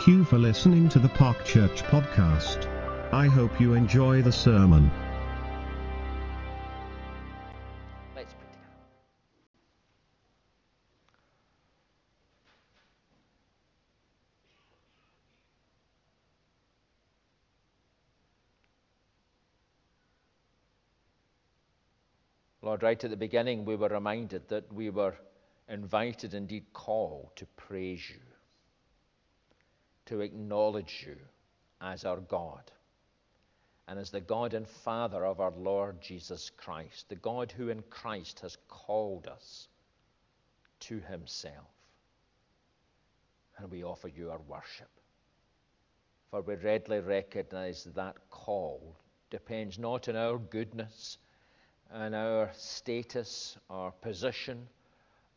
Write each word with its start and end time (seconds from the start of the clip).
Thank 0.00 0.16
you 0.16 0.24
for 0.24 0.38
listening 0.38 0.88
to 0.88 0.98
the 0.98 1.10
Park 1.10 1.44
Church 1.44 1.82
podcast. 1.82 2.64
I 3.12 3.26
hope 3.26 3.60
you 3.60 3.74
enjoy 3.74 4.22
the 4.22 4.32
sermon. 4.32 4.90
Let's 8.16 8.32
pray 8.32 8.48
together. 8.50 8.78
Lord, 22.62 22.82
right 22.82 23.04
at 23.04 23.10
the 23.10 23.18
beginning, 23.18 23.66
we 23.66 23.76
were 23.76 23.88
reminded 23.88 24.48
that 24.48 24.72
we 24.72 24.88
were 24.88 25.14
invited, 25.68 26.32
indeed 26.32 26.72
called, 26.72 27.32
to 27.36 27.44
praise 27.44 28.08
you, 28.08 28.29
to 30.10 30.20
acknowledge 30.20 31.04
you 31.06 31.16
as 31.80 32.04
our 32.04 32.18
God 32.18 32.70
and 33.86 33.96
as 33.96 34.10
the 34.10 34.20
God 34.20 34.54
and 34.54 34.66
Father 34.66 35.24
of 35.24 35.40
our 35.40 35.52
Lord 35.56 36.00
Jesus 36.00 36.50
Christ, 36.56 37.08
the 37.08 37.14
God 37.14 37.52
who 37.52 37.68
in 37.68 37.82
Christ 37.90 38.40
has 38.40 38.58
called 38.68 39.28
us 39.28 39.68
to 40.80 40.98
himself. 40.98 41.54
And 43.58 43.70
we 43.70 43.84
offer 43.84 44.08
you 44.08 44.30
our 44.30 44.40
worship. 44.48 44.90
For 46.30 46.40
we 46.40 46.56
readily 46.56 46.98
recognize 47.00 47.84
that, 47.94 48.16
call 48.30 48.96
depends 49.30 49.78
not 49.78 50.08
on 50.08 50.16
our 50.16 50.38
goodness 50.38 51.18
and 51.92 52.16
our 52.16 52.50
status, 52.52 53.56
our 53.68 53.92
position, 53.92 54.66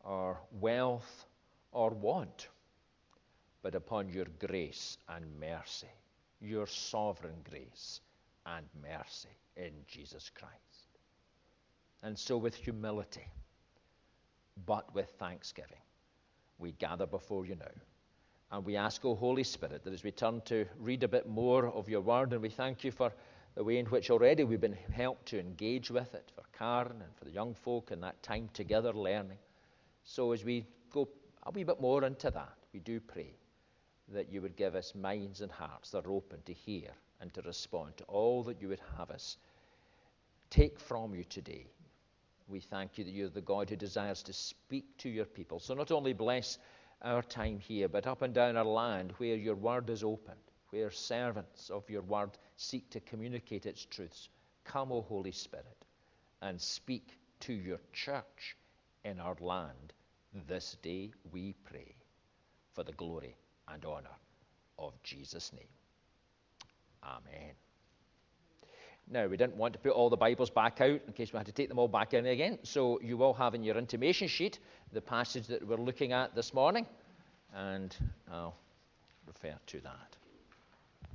our 0.04 0.36
wealth, 0.60 1.26
or 1.70 1.90
want, 1.90 2.48
but 3.64 3.74
upon 3.74 4.10
your 4.10 4.26
grace 4.46 4.98
and 5.08 5.24
mercy, 5.40 5.88
your 6.38 6.66
sovereign 6.66 7.42
grace 7.48 8.02
and 8.44 8.66
mercy 8.82 9.30
in 9.56 9.72
Jesus 9.88 10.30
Christ. 10.38 10.98
And 12.02 12.16
so, 12.16 12.36
with 12.36 12.54
humility, 12.54 13.26
but 14.66 14.94
with 14.94 15.08
thanksgiving, 15.18 15.80
we 16.58 16.72
gather 16.72 17.06
before 17.06 17.46
you 17.46 17.56
now. 17.56 17.64
And 18.52 18.66
we 18.66 18.76
ask, 18.76 19.02
O 19.06 19.14
Holy 19.14 19.44
Spirit, 19.44 19.82
that 19.82 19.94
as 19.94 20.04
we 20.04 20.10
turn 20.10 20.42
to 20.44 20.66
read 20.78 21.02
a 21.02 21.08
bit 21.08 21.26
more 21.26 21.68
of 21.68 21.88
your 21.88 22.02
word, 22.02 22.34
and 22.34 22.42
we 22.42 22.50
thank 22.50 22.84
you 22.84 22.90
for 22.90 23.14
the 23.54 23.64
way 23.64 23.78
in 23.78 23.86
which 23.86 24.10
already 24.10 24.44
we've 24.44 24.60
been 24.60 24.76
helped 24.92 25.24
to 25.28 25.40
engage 25.40 25.90
with 25.90 26.14
it, 26.14 26.30
for 26.34 26.44
Karen 26.56 27.00
and 27.00 27.16
for 27.16 27.24
the 27.24 27.30
young 27.30 27.54
folk 27.54 27.92
and 27.92 28.02
that 28.02 28.22
time 28.22 28.50
together 28.52 28.92
learning. 28.92 29.38
So 30.04 30.32
as 30.32 30.44
we 30.44 30.66
go 30.90 31.08
a 31.44 31.50
wee 31.50 31.64
bit 31.64 31.80
more 31.80 32.04
into 32.04 32.30
that, 32.30 32.58
we 32.74 32.80
do 32.80 33.00
pray 33.00 33.32
that 34.08 34.30
you 34.30 34.42
would 34.42 34.56
give 34.56 34.74
us 34.74 34.94
minds 34.94 35.40
and 35.40 35.50
hearts 35.50 35.90
that 35.90 36.06
are 36.06 36.12
open 36.12 36.42
to 36.42 36.52
hear 36.52 36.90
and 37.20 37.32
to 37.34 37.42
respond 37.42 37.96
to 37.96 38.04
all 38.04 38.42
that 38.42 38.60
you 38.60 38.68
would 38.68 38.80
have 38.98 39.10
us 39.10 39.36
take 40.50 40.78
from 40.78 41.14
you 41.14 41.24
today. 41.24 41.66
We 42.46 42.60
thank 42.60 42.98
you 42.98 43.04
that 43.04 43.10
you're 43.10 43.30
the 43.30 43.40
God 43.40 43.70
who 43.70 43.76
desires 43.76 44.22
to 44.24 44.32
speak 44.32 44.84
to 44.98 45.08
your 45.08 45.24
people. 45.24 45.58
So 45.58 45.74
not 45.74 45.90
only 45.90 46.12
bless 46.12 46.58
our 47.02 47.22
time 47.22 47.58
here, 47.58 47.88
but 47.88 48.06
up 48.06 48.22
and 48.22 48.34
down 48.34 48.56
our 48.56 48.64
land 48.64 49.14
where 49.16 49.36
your 49.36 49.54
word 49.54 49.88
is 49.88 50.04
opened, 50.04 50.36
where 50.70 50.90
servants 50.90 51.70
of 51.70 51.88
your 51.88 52.02
word 52.02 52.30
seek 52.56 52.90
to 52.90 53.00
communicate 53.00 53.64
its 53.64 53.84
truths. 53.84 54.28
Come, 54.64 54.92
O 54.92 55.00
Holy 55.00 55.32
Spirit, 55.32 55.86
and 56.42 56.60
speak 56.60 57.18
to 57.40 57.52
your 57.52 57.80
church 57.92 58.56
in 59.04 59.18
our 59.18 59.36
land 59.40 59.92
this 60.46 60.76
day, 60.82 61.12
we 61.32 61.54
pray, 61.64 61.94
for 62.74 62.82
the 62.82 62.92
glory 62.92 63.36
and 63.68 63.84
honor 63.84 64.16
of 64.78 64.92
Jesus' 65.02 65.52
name. 65.52 65.68
Amen. 67.02 67.54
Now, 69.10 69.26
we 69.26 69.36
didn't 69.36 69.56
want 69.56 69.74
to 69.74 69.78
put 69.78 69.92
all 69.92 70.08
the 70.08 70.16
Bibles 70.16 70.48
back 70.48 70.80
out 70.80 71.00
in 71.06 71.12
case 71.12 71.32
we 71.32 71.36
had 71.36 71.46
to 71.46 71.52
take 71.52 71.68
them 71.68 71.78
all 71.78 71.88
back 71.88 72.14
in 72.14 72.24
again. 72.24 72.58
So, 72.62 73.00
you 73.02 73.18
will 73.18 73.34
have 73.34 73.54
in 73.54 73.62
your 73.62 73.76
intimation 73.76 74.28
sheet 74.28 74.58
the 74.92 75.02
passage 75.02 75.46
that 75.48 75.66
we're 75.66 75.76
looking 75.76 76.12
at 76.12 76.34
this 76.34 76.54
morning, 76.54 76.86
and 77.54 77.94
I'll 78.32 78.56
refer 79.26 79.54
to 79.66 79.80
that. 79.80 80.16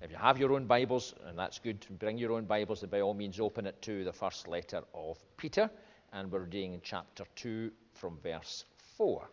If 0.02 0.12
you 0.12 0.18
have 0.18 0.38
your 0.38 0.54
own 0.54 0.66
Bibles, 0.66 1.16
and 1.26 1.38
that's 1.38 1.60
good, 1.60 1.86
bring 2.00 2.18
your 2.18 2.34
own 2.34 2.46
Bibles, 2.46 2.84
and 2.84 2.92
by 2.92 3.02
all 3.02 3.16
means 3.16 3.40
open 3.40 3.66
it 3.66 3.82
to 3.82 4.04
the 4.04 4.14
first 4.14 4.48
letter 4.48 4.82
of 4.94 5.18
Peter, 5.36 5.70
and 6.14 6.32
we're 6.32 6.42
reading 6.42 6.76
in 6.76 6.82
chapter 6.84 7.26
2 7.36 7.72
from 7.96 8.18
verse 8.24 8.66
4 8.98 9.28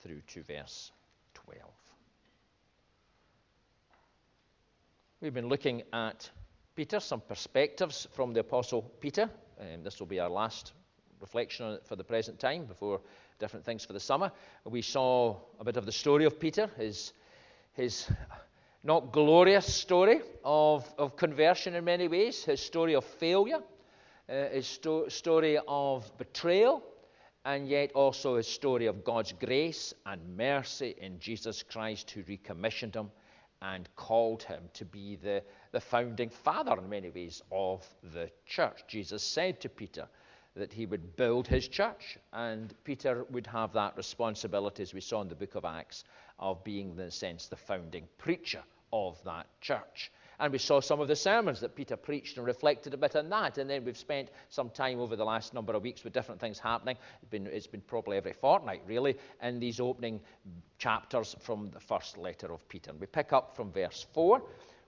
through 0.00 0.22
to 0.28 0.42
verse 0.44 0.92
12. 1.34 1.58
We've 5.22 5.34
been 5.34 5.50
looking 5.50 5.82
at 5.92 6.30
Peter, 6.74 6.98
some 6.98 7.20
perspectives 7.20 8.08
from 8.14 8.32
the 8.32 8.40
Apostle 8.40 8.80
Peter. 9.00 9.28
and 9.58 9.84
this 9.84 10.00
will 10.00 10.06
be 10.06 10.18
our 10.18 10.30
last 10.30 10.72
reflection 11.20 11.66
on 11.66 11.74
it 11.74 11.84
for 11.84 11.94
the 11.94 12.04
present 12.04 12.40
time 12.40 12.64
before 12.64 13.02
different 13.38 13.66
things 13.66 13.84
for 13.84 13.92
the 13.92 14.00
summer. 14.00 14.32
We 14.64 14.80
saw 14.80 15.36
a 15.58 15.64
bit 15.64 15.76
of 15.76 15.84
the 15.84 15.92
story 15.92 16.24
of 16.24 16.40
Peter, 16.40 16.70
his, 16.78 17.12
his 17.74 18.10
not 18.82 19.12
glorious 19.12 19.66
story 19.66 20.22
of, 20.42 20.90
of 20.96 21.16
conversion 21.16 21.74
in 21.74 21.84
many 21.84 22.08
ways, 22.08 22.42
his 22.42 22.60
story 22.60 22.94
of 22.94 23.04
failure, 23.04 23.60
uh, 24.26 24.48
his 24.48 24.66
sto- 24.66 25.08
story 25.08 25.58
of 25.68 26.10
betrayal, 26.16 26.82
and 27.44 27.68
yet 27.68 27.92
also 27.92 28.36
his 28.36 28.48
story 28.48 28.86
of 28.86 29.04
God's 29.04 29.32
grace 29.32 29.92
and 30.06 30.34
mercy 30.34 30.94
in 30.98 31.18
Jesus 31.18 31.62
Christ, 31.62 32.10
who 32.10 32.22
recommissioned 32.26 32.94
him 32.94 33.10
and 33.62 33.88
called 33.96 34.42
him 34.42 34.62
to 34.74 34.84
be 34.84 35.16
the, 35.16 35.42
the 35.72 35.80
founding 35.80 36.30
father, 36.30 36.78
in 36.78 36.88
many 36.88 37.10
ways, 37.10 37.42
of 37.52 37.86
the 38.14 38.30
church. 38.46 38.84
Jesus 38.88 39.22
said 39.22 39.60
to 39.60 39.68
Peter 39.68 40.08
that 40.56 40.72
he 40.72 40.86
would 40.86 41.16
build 41.16 41.46
his 41.46 41.68
church, 41.68 42.18
and 42.32 42.74
Peter 42.84 43.24
would 43.30 43.46
have 43.46 43.72
that 43.72 43.96
responsibility, 43.96 44.82
as 44.82 44.94
we 44.94 45.00
saw 45.00 45.20
in 45.20 45.28
the 45.28 45.34
book 45.34 45.54
of 45.54 45.64
Acts, 45.64 46.04
of 46.38 46.64
being, 46.64 46.90
in 46.92 47.00
a 47.00 47.10
sense, 47.10 47.46
the 47.46 47.56
founding 47.56 48.08
preacher 48.18 48.62
of 48.92 49.22
that 49.24 49.46
church. 49.60 50.10
And 50.40 50.52
we 50.52 50.58
saw 50.58 50.80
some 50.80 51.00
of 51.00 51.08
the 51.08 51.14
sermons 51.14 51.60
that 51.60 51.76
Peter 51.76 51.96
preached 51.96 52.38
and 52.38 52.46
reflected 52.46 52.94
a 52.94 52.96
bit 52.96 53.14
on 53.14 53.28
that. 53.28 53.58
And 53.58 53.68
then 53.68 53.84
we've 53.84 53.96
spent 53.96 54.30
some 54.48 54.70
time 54.70 54.98
over 54.98 55.14
the 55.14 55.24
last 55.24 55.52
number 55.52 55.74
of 55.74 55.82
weeks 55.82 56.02
with 56.02 56.14
different 56.14 56.40
things 56.40 56.58
happening. 56.58 56.96
It's 57.20 57.30
been, 57.30 57.46
it's 57.46 57.66
been 57.66 57.82
probably 57.82 58.16
every 58.16 58.32
fortnight, 58.32 58.80
really, 58.86 59.16
in 59.42 59.60
these 59.60 59.80
opening 59.80 60.18
chapters 60.78 61.36
from 61.40 61.70
the 61.70 61.78
first 61.78 62.16
letter 62.16 62.52
of 62.54 62.66
Peter. 62.70 62.90
And 62.90 62.98
we 62.98 63.06
pick 63.06 63.34
up 63.34 63.54
from 63.54 63.70
verse 63.70 64.06
4, 64.14 64.42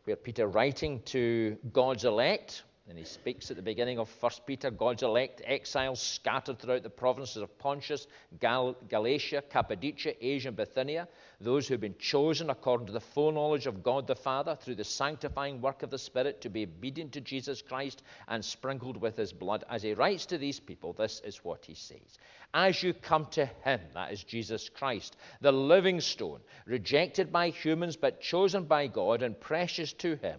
where 0.05 0.17
Peter, 0.17 0.47
writing 0.47 1.03
to 1.05 1.59
God's 1.71 2.07
elect, 2.07 2.63
and 2.93 2.99
he 2.99 3.07
speaks 3.07 3.51
at 3.51 3.57
the 3.57 3.63
beginning 3.63 3.99
of 3.99 4.15
1 4.21 4.33
Peter 4.45 4.71
God's 4.71 5.03
elect 5.03 5.41
exiles 5.47 5.99
scattered 5.99 6.59
throughout 6.59 6.83
the 6.83 6.91
provinces 6.91 7.41
of 7.41 7.59
Pontus, 7.59 8.07
Gal- 8.39 8.77
Galatia, 8.91 9.43
Cappadocia, 9.49 10.13
Asia, 10.21 10.49
and 10.49 10.57
Bithynia, 10.59 11.09
those 11.41 11.67
who 11.67 11.73
have 11.73 11.81
been 11.81 11.97
chosen 11.97 12.51
according 12.51 12.89
to 12.89 12.93
the 12.93 13.01
foreknowledge 13.01 13.67
of 13.67 13.83
God 13.83 14.07
the 14.07 14.15
Father 14.15 14.55
through 14.55 14.75
the 14.75 14.85
sanctifying 14.85 15.63
work 15.63 15.83
of 15.83 15.89
the 15.89 15.97
Spirit 15.97 16.43
to 16.43 16.51
be 16.51 16.65
obedient 16.65 17.13
to 17.13 17.23
Jesus 17.23 17.63
Christ 17.63 18.03
and 18.29 18.45
sprinkled 18.45 18.99
with 18.99 19.17
his 19.17 19.33
blood. 19.33 19.65
As 19.71 19.83
he 19.83 19.95
writes 19.95 20.27
to 20.27 20.37
these 20.37 20.61
people, 20.61 20.93
this 20.93 21.23
is 21.25 21.43
what 21.43 21.65
he 21.65 21.75
says 21.75 22.19
As 22.53 22.83
you 22.83 22.93
come 22.93 23.25
to 23.31 23.47
him, 23.65 23.81
that 23.95 24.13
is 24.13 24.23
Jesus 24.23 24.69
Christ, 24.69 25.17
the 25.41 25.51
living 25.51 26.03
stone, 26.03 26.41
rejected 26.67 27.33
by 27.33 27.49
humans 27.49 27.97
but 27.97 28.21
chosen 28.21 28.65
by 28.65 28.87
God 28.87 29.23
and 29.23 29.41
precious 29.41 29.95
to 29.95 30.17
him 30.17 30.39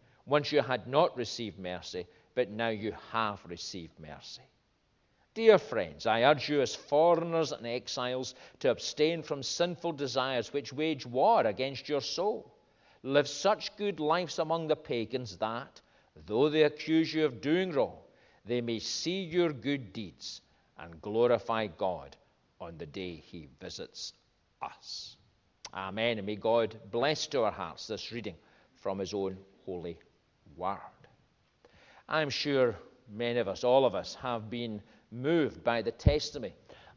Once 0.31 0.53
you 0.53 0.61
had 0.61 0.87
not 0.87 1.17
received 1.17 1.59
mercy, 1.59 2.07
but 2.35 2.49
now 2.49 2.69
you 2.69 2.93
have 3.11 3.37
received 3.49 3.99
mercy. 3.99 4.41
Dear 5.33 5.57
friends, 5.57 6.05
I 6.05 6.23
urge 6.23 6.47
you 6.47 6.61
as 6.61 6.73
foreigners 6.73 7.51
and 7.51 7.67
exiles 7.67 8.33
to 8.61 8.71
abstain 8.71 9.23
from 9.23 9.43
sinful 9.43 9.91
desires 9.91 10.53
which 10.53 10.71
wage 10.71 11.05
war 11.05 11.45
against 11.45 11.89
your 11.89 11.99
soul. 11.99 12.49
Live 13.03 13.27
such 13.27 13.75
good 13.75 13.99
lives 13.99 14.39
among 14.39 14.69
the 14.69 14.75
pagans 14.77 15.35
that, 15.39 15.81
though 16.25 16.47
they 16.47 16.63
accuse 16.63 17.13
you 17.13 17.25
of 17.25 17.41
doing 17.41 17.73
wrong, 17.73 17.97
they 18.45 18.61
may 18.61 18.79
see 18.79 19.23
your 19.23 19.51
good 19.51 19.91
deeds 19.91 20.39
and 20.79 21.01
glorify 21.01 21.67
God 21.67 22.15
on 22.61 22.77
the 22.77 22.85
day 22.85 23.15
he 23.15 23.49
visits 23.59 24.13
us. 24.61 25.17
Amen. 25.73 26.19
And 26.19 26.25
may 26.25 26.37
God 26.37 26.79
bless 26.89 27.27
to 27.27 27.41
our 27.41 27.51
hearts 27.51 27.87
this 27.87 28.13
reading 28.13 28.35
from 28.77 28.97
his 28.99 29.13
own 29.13 29.37
holy 29.65 29.97
word. 30.57 30.77
I'm 32.07 32.29
sure 32.29 32.75
many 33.09 33.39
of 33.39 33.47
us, 33.47 33.63
all 33.63 33.85
of 33.85 33.95
us, 33.95 34.15
have 34.15 34.49
been 34.49 34.81
moved 35.11 35.63
by 35.63 35.81
the 35.81 35.91
testimony 35.91 36.53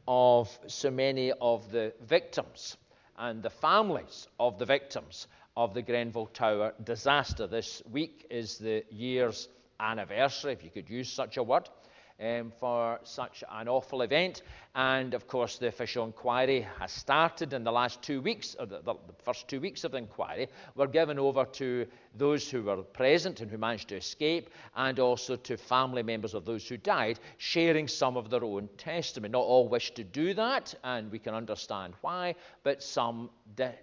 of 0.06 0.56
so 0.66 0.90
many 0.90 1.32
of 1.40 1.70
the 1.70 1.92
victims 2.02 2.76
and 3.18 3.42
the 3.42 3.50
families 3.50 4.28
of 4.38 4.58
the 4.58 4.66
victims 4.66 5.26
of 5.56 5.74
the 5.74 5.82
Grenfell 5.82 6.26
Tower 6.26 6.74
disaster. 6.82 7.46
This 7.46 7.82
week 7.90 8.26
is 8.30 8.58
the 8.58 8.84
year's 8.90 9.48
anniversary, 9.80 10.52
if 10.52 10.64
you 10.64 10.70
could 10.70 10.90
use 10.90 11.10
such 11.10 11.36
a 11.36 11.42
word 11.42 11.68
um, 12.20 12.52
for 12.58 13.00
such 13.02 13.42
an 13.50 13.68
awful 13.68 14.02
event. 14.02 14.42
And 14.74 15.14
of 15.14 15.26
course, 15.26 15.58
the 15.58 15.68
official 15.68 16.04
inquiry 16.04 16.66
has 16.78 16.92
started 16.92 17.52
in 17.52 17.64
the 17.64 17.72
last 17.72 18.02
two 18.02 18.20
weeks, 18.20 18.56
or 18.58 18.66
the, 18.66 18.82
the, 18.82 18.94
first 19.22 19.48
two 19.48 19.60
weeks 19.60 19.84
of 19.84 19.92
the 19.92 19.98
inquiry 19.98 20.48
were 20.74 20.86
given 20.86 21.18
over 21.18 21.44
to 21.44 21.86
those 22.16 22.50
who 22.50 22.62
were 22.62 22.82
present 22.82 23.40
and 23.40 23.50
who 23.50 23.58
managed 23.58 23.88
to 23.88 23.96
escape, 23.96 24.50
and 24.76 24.98
also 24.98 25.36
to 25.36 25.56
family 25.56 26.02
members 26.02 26.34
of 26.34 26.44
those 26.44 26.68
who 26.68 26.76
died, 26.76 27.18
sharing 27.38 27.88
some 27.88 28.16
of 28.16 28.30
their 28.30 28.44
own 28.44 28.68
testimony. 28.76 29.30
Not 29.30 29.40
all 29.40 29.68
wished 29.68 29.94
to 29.96 30.04
do 30.04 30.34
that, 30.34 30.74
and 30.84 31.10
we 31.10 31.18
can 31.18 31.34
understand 31.34 31.94
why, 32.00 32.34
but 32.62 32.82
some 32.82 33.30
did. 33.56 33.74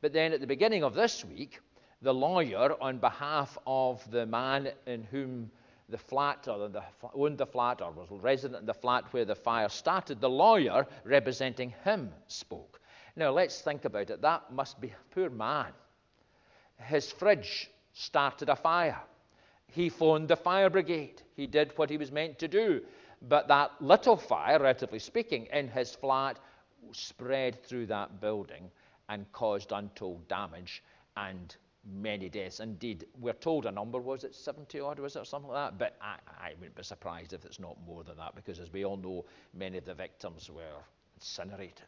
But 0.00 0.12
then 0.12 0.32
at 0.32 0.40
the 0.40 0.46
beginning 0.46 0.82
of 0.82 0.94
this 0.94 1.24
week, 1.24 1.60
the 2.02 2.12
lawyer, 2.12 2.74
on 2.80 2.98
behalf 2.98 3.56
of 3.66 4.08
the 4.10 4.26
man 4.26 4.72
in 4.86 5.04
whom 5.04 5.50
the 5.88 5.98
flat 5.98 6.48
or 6.48 6.68
the, 6.68 6.82
owned 7.14 7.38
the 7.38 7.46
flat 7.46 7.82
or 7.82 7.90
was 7.92 8.08
resident 8.10 8.60
in 8.60 8.66
the 8.66 8.74
flat 8.74 9.04
where 9.12 9.24
the 9.24 9.34
fire 9.34 9.68
started, 9.68 10.20
the 10.20 10.30
lawyer 10.30 10.86
representing 11.04 11.74
him 11.84 12.10
spoke. 12.26 12.80
Now 13.16 13.30
let's 13.30 13.60
think 13.60 13.84
about 13.84 14.10
it. 14.10 14.22
That 14.22 14.52
must 14.52 14.80
be 14.80 14.88
a 14.88 15.14
poor 15.14 15.30
man. 15.30 15.72
His 16.76 17.12
fridge 17.12 17.70
started 17.92 18.48
a 18.48 18.56
fire. 18.56 19.00
He 19.66 19.88
phoned 19.88 20.28
the 20.28 20.36
fire 20.36 20.70
brigade. 20.70 21.22
He 21.34 21.46
did 21.46 21.76
what 21.76 21.90
he 21.90 21.96
was 21.96 22.12
meant 22.12 22.38
to 22.40 22.48
do. 22.48 22.82
But 23.28 23.48
that 23.48 23.70
little 23.80 24.16
fire, 24.16 24.58
relatively 24.58 24.98
speaking, 24.98 25.46
in 25.52 25.68
his 25.68 25.94
flat 25.94 26.38
spread 26.92 27.62
through 27.64 27.86
that 27.86 28.20
building 28.20 28.70
and 29.08 29.30
caused 29.32 29.72
untold 29.72 30.26
damage 30.28 30.82
and 31.16 31.54
many 31.84 32.28
deaths. 32.28 32.60
Indeed, 32.60 33.06
we're 33.20 33.32
told 33.32 33.66
a 33.66 33.72
number, 33.72 33.98
was 33.98 34.24
it 34.24 34.34
70 34.34 34.80
odd, 34.80 34.98
was 34.98 35.16
it, 35.16 35.20
or 35.20 35.24
something 35.24 35.50
like 35.50 35.72
that? 35.72 35.78
But 35.78 35.96
I, 36.00 36.16
I 36.46 36.52
wouldn't 36.58 36.76
be 36.76 36.82
surprised 36.82 37.32
if 37.32 37.44
it's 37.44 37.58
not 37.58 37.76
more 37.86 38.04
than 38.04 38.16
that, 38.18 38.34
because 38.34 38.60
as 38.60 38.72
we 38.72 38.84
all 38.84 38.96
know, 38.96 39.24
many 39.54 39.78
of 39.78 39.84
the 39.84 39.94
victims 39.94 40.50
were 40.50 40.82
incinerated. 41.16 41.86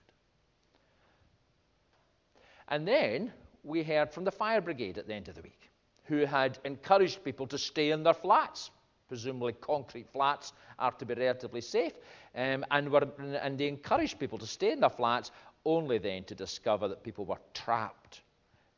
And 2.68 2.86
then 2.88 3.32
we 3.62 3.82
heard 3.82 4.12
from 4.12 4.24
the 4.24 4.32
fire 4.32 4.60
brigade 4.60 4.98
at 4.98 5.06
the 5.06 5.14
end 5.14 5.28
of 5.28 5.34
the 5.34 5.42
week, 5.42 5.70
who 6.04 6.24
had 6.24 6.58
encouraged 6.64 7.24
people 7.24 7.46
to 7.48 7.58
stay 7.58 7.90
in 7.90 8.02
their 8.02 8.14
flats. 8.14 8.70
Presumably, 9.06 9.52
concrete 9.52 10.08
flats 10.08 10.54
are 10.78 10.92
to 10.92 11.04
be 11.04 11.14
relatively 11.14 11.60
safe. 11.60 11.92
Um, 12.34 12.64
and, 12.70 12.90
were, 12.90 13.06
and 13.18 13.58
they 13.58 13.68
encouraged 13.68 14.18
people 14.18 14.38
to 14.38 14.46
stay 14.46 14.72
in 14.72 14.80
their 14.80 14.90
flats, 14.90 15.30
only 15.64 15.98
then 15.98 16.24
to 16.24 16.34
discover 16.34 16.88
that 16.88 17.02
people 17.02 17.24
were 17.24 17.38
trapped 17.52 18.22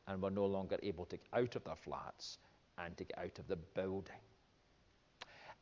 and 0.07 0.21
were 0.21 0.31
no 0.31 0.45
longer 0.45 0.77
able 0.83 1.05
to 1.05 1.17
get 1.17 1.27
out 1.33 1.55
of 1.55 1.63
their 1.63 1.75
flats 1.75 2.39
and 2.77 2.95
to 2.97 3.03
get 3.03 3.17
out 3.17 3.39
of 3.39 3.47
the 3.47 3.55
building. 3.55 4.15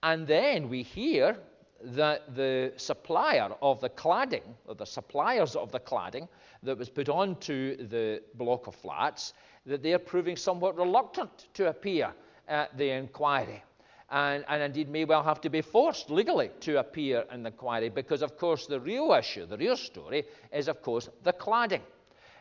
And 0.04 0.28
then 0.28 0.70
we 0.70 0.84
hear 0.84 1.38
that 1.82 2.36
the 2.36 2.74
supplier 2.78 3.50
of 3.62 3.82
the 3.82 3.90
cladding, 3.90 4.44
or 4.66 4.76
the 4.76 4.86
suppliers 4.86 5.56
of 5.56 5.72
the 5.72 5.80
cladding 5.80 6.28
that 6.64 6.78
was 6.78 6.90
put 6.90 7.10
onto 7.10 7.76
the 7.88 8.22
block 8.36 8.68
of 8.68 8.76
flats, 8.76 9.34
that 9.66 9.84
they 9.84 9.94
are 9.94 10.00
proving 10.00 10.36
somewhat 10.36 10.78
reluctant 10.78 11.48
to 11.54 11.68
appear 11.70 12.14
at 12.48 12.76
the 12.78 12.90
inquiry. 12.90 13.64
And, 14.12 14.46
and, 14.48 14.62
indeed 14.62 14.88
may 14.88 15.04
well 15.06 15.24
have 15.24 15.42
to 15.42 15.50
be 15.50 15.62
forced 15.62 16.12
legally 16.12 16.52
to 16.62 16.80
appear 16.80 17.26
in 17.32 17.42
the 17.42 17.50
inquiry 17.50 17.90
because, 17.90 18.22
of 18.22 18.38
course, 18.38 18.68
the 18.68 18.80
real 18.80 19.12
issue, 19.14 19.48
the 19.48 19.58
real 19.58 19.76
story, 19.76 20.26
is, 20.54 20.68
of 20.68 20.82
course, 20.84 21.10
the 21.24 21.34
cladding. 21.34 21.82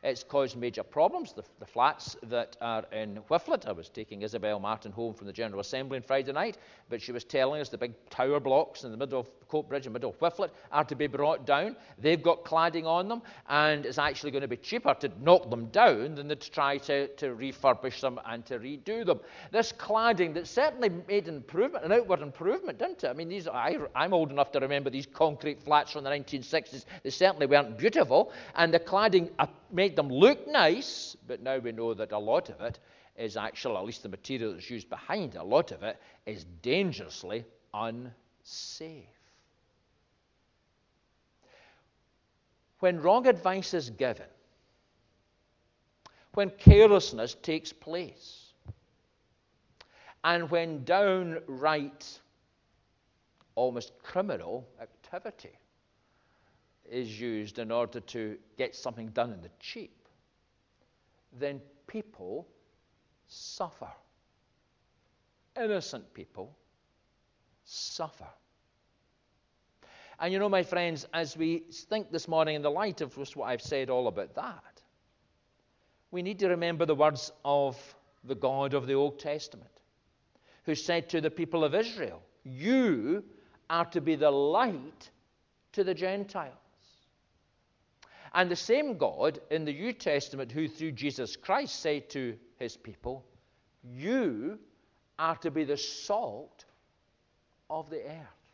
It's 0.04 0.22
caused 0.22 0.58
major 0.58 0.82
problems. 0.82 1.32
The, 1.32 1.44
the 1.58 1.64
flats 1.64 2.14
that 2.24 2.58
are 2.60 2.84
in 2.92 3.20
Whifflet, 3.30 3.66
I 3.66 3.72
was 3.72 3.88
taking 3.88 4.20
Isabel 4.20 4.60
Martin 4.60 4.92
home 4.92 5.14
from 5.14 5.26
the 5.26 5.32
General 5.32 5.62
Assembly 5.62 5.96
on 5.96 6.02
Friday 6.02 6.30
night, 6.30 6.58
but 6.90 7.00
she 7.00 7.10
was 7.10 7.24
telling 7.24 7.62
us 7.62 7.70
the 7.70 7.78
big 7.78 7.94
tower 8.10 8.38
blocks 8.38 8.84
in 8.84 8.90
the 8.90 8.98
middle 8.98 9.18
of 9.18 9.30
Coatbridge, 9.48 9.86
in 9.86 9.92
the 9.94 9.98
middle 9.98 10.10
of 10.10 10.18
Whifflet, 10.18 10.50
are 10.70 10.84
to 10.84 10.94
be 10.94 11.06
brought 11.06 11.46
down. 11.46 11.74
They've 11.98 12.22
got 12.22 12.44
cladding 12.44 12.84
on 12.84 13.08
them, 13.08 13.22
and 13.48 13.86
it's 13.86 13.96
actually 13.96 14.30
going 14.30 14.42
to 14.42 14.48
be 14.48 14.58
cheaper 14.58 14.92
to 14.92 15.10
knock 15.22 15.48
them 15.48 15.66
down 15.68 16.16
than 16.16 16.28
to 16.28 16.36
try 16.36 16.76
to, 16.78 17.08
to 17.08 17.34
refurbish 17.34 18.02
them 18.02 18.20
and 18.26 18.44
to 18.44 18.58
redo 18.58 19.06
them. 19.06 19.20
This 19.52 19.72
cladding 19.72 20.34
that 20.34 20.46
certainly 20.46 20.90
made 21.08 21.28
an 21.28 21.36
improvement, 21.36 21.82
an 21.82 21.92
outward 21.92 22.20
improvement, 22.20 22.78
didn't 22.78 23.04
it? 23.04 23.08
I 23.08 23.14
mean, 23.14 23.30
these 23.30 23.48
I, 23.48 23.78
I'm 23.94 24.12
old 24.12 24.30
enough 24.30 24.52
to 24.52 24.60
remember 24.60 24.90
these 24.90 25.06
concrete 25.06 25.62
flats 25.62 25.92
from 25.92 26.04
the 26.04 26.10
1960s. 26.10 26.84
They 27.02 27.10
certainly 27.10 27.46
weren't 27.46 27.78
beautiful, 27.78 28.32
and 28.54 28.74
the 28.74 28.80
cladding 28.80 29.30
made 29.74 29.96
them 29.96 30.08
look 30.08 30.46
nice, 30.46 31.16
but 31.26 31.42
now 31.42 31.58
we 31.58 31.72
know 31.72 31.94
that 31.94 32.12
a 32.12 32.18
lot 32.18 32.48
of 32.48 32.60
it 32.60 32.78
is 33.16 33.36
actually, 33.36 33.76
at 33.76 33.84
least 33.84 34.02
the 34.02 34.08
material 34.08 34.52
that's 34.52 34.70
used 34.70 34.88
behind, 34.88 35.34
a 35.34 35.42
lot 35.42 35.72
of 35.72 35.82
it 35.82 36.00
is 36.26 36.44
dangerously 36.62 37.44
unsafe. 37.72 39.04
When 42.80 43.00
wrong 43.00 43.26
advice 43.26 43.74
is 43.74 43.90
given, 43.90 44.26
when 46.34 46.50
carelessness 46.50 47.34
takes 47.42 47.72
place, 47.72 48.52
and 50.24 50.50
when 50.50 50.84
downright, 50.84 52.20
almost 53.54 53.92
criminal 54.02 54.66
activity 54.80 55.56
is 56.90 57.20
used 57.20 57.58
in 57.58 57.70
order 57.70 58.00
to 58.00 58.36
get 58.56 58.74
something 58.74 59.08
done 59.08 59.32
in 59.32 59.40
the 59.40 59.50
cheap, 59.58 60.08
then 61.38 61.60
people 61.86 62.46
suffer. 63.26 63.90
Innocent 65.56 66.12
people 66.14 66.56
suffer. 67.64 68.28
And 70.20 70.32
you 70.32 70.38
know, 70.38 70.48
my 70.48 70.62
friends, 70.62 71.06
as 71.12 71.36
we 71.36 71.64
think 71.88 72.10
this 72.10 72.28
morning 72.28 72.54
in 72.54 72.62
the 72.62 72.70
light 72.70 73.00
of 73.00 73.14
just 73.16 73.36
what 73.36 73.46
I've 73.46 73.62
said 73.62 73.90
all 73.90 74.06
about 74.06 74.34
that, 74.34 74.82
we 76.10 76.22
need 76.22 76.38
to 76.40 76.48
remember 76.48 76.86
the 76.86 76.94
words 76.94 77.32
of 77.44 77.76
the 78.22 78.36
God 78.36 78.74
of 78.74 78.86
the 78.86 78.94
Old 78.94 79.18
Testament, 79.18 79.70
who 80.64 80.74
said 80.74 81.08
to 81.10 81.20
the 81.20 81.30
people 81.30 81.64
of 81.64 81.74
Israel, 81.74 82.22
You 82.44 83.24
are 83.68 83.84
to 83.86 84.00
be 84.00 84.14
the 84.14 84.30
light 84.30 85.10
to 85.72 85.82
the 85.82 85.94
Gentiles. 85.94 86.54
And 88.34 88.50
the 88.50 88.56
same 88.56 88.98
God 88.98 89.40
in 89.50 89.64
the 89.64 89.72
New 89.72 89.92
Testament, 89.92 90.50
who 90.50 90.66
through 90.66 90.92
Jesus 90.92 91.36
Christ 91.36 91.80
said 91.80 92.10
to 92.10 92.36
his 92.58 92.76
people, 92.76 93.24
You 93.84 94.58
are 95.18 95.36
to 95.36 95.52
be 95.52 95.62
the 95.62 95.76
salt 95.76 96.64
of 97.70 97.88
the 97.90 98.02
earth. 98.02 98.44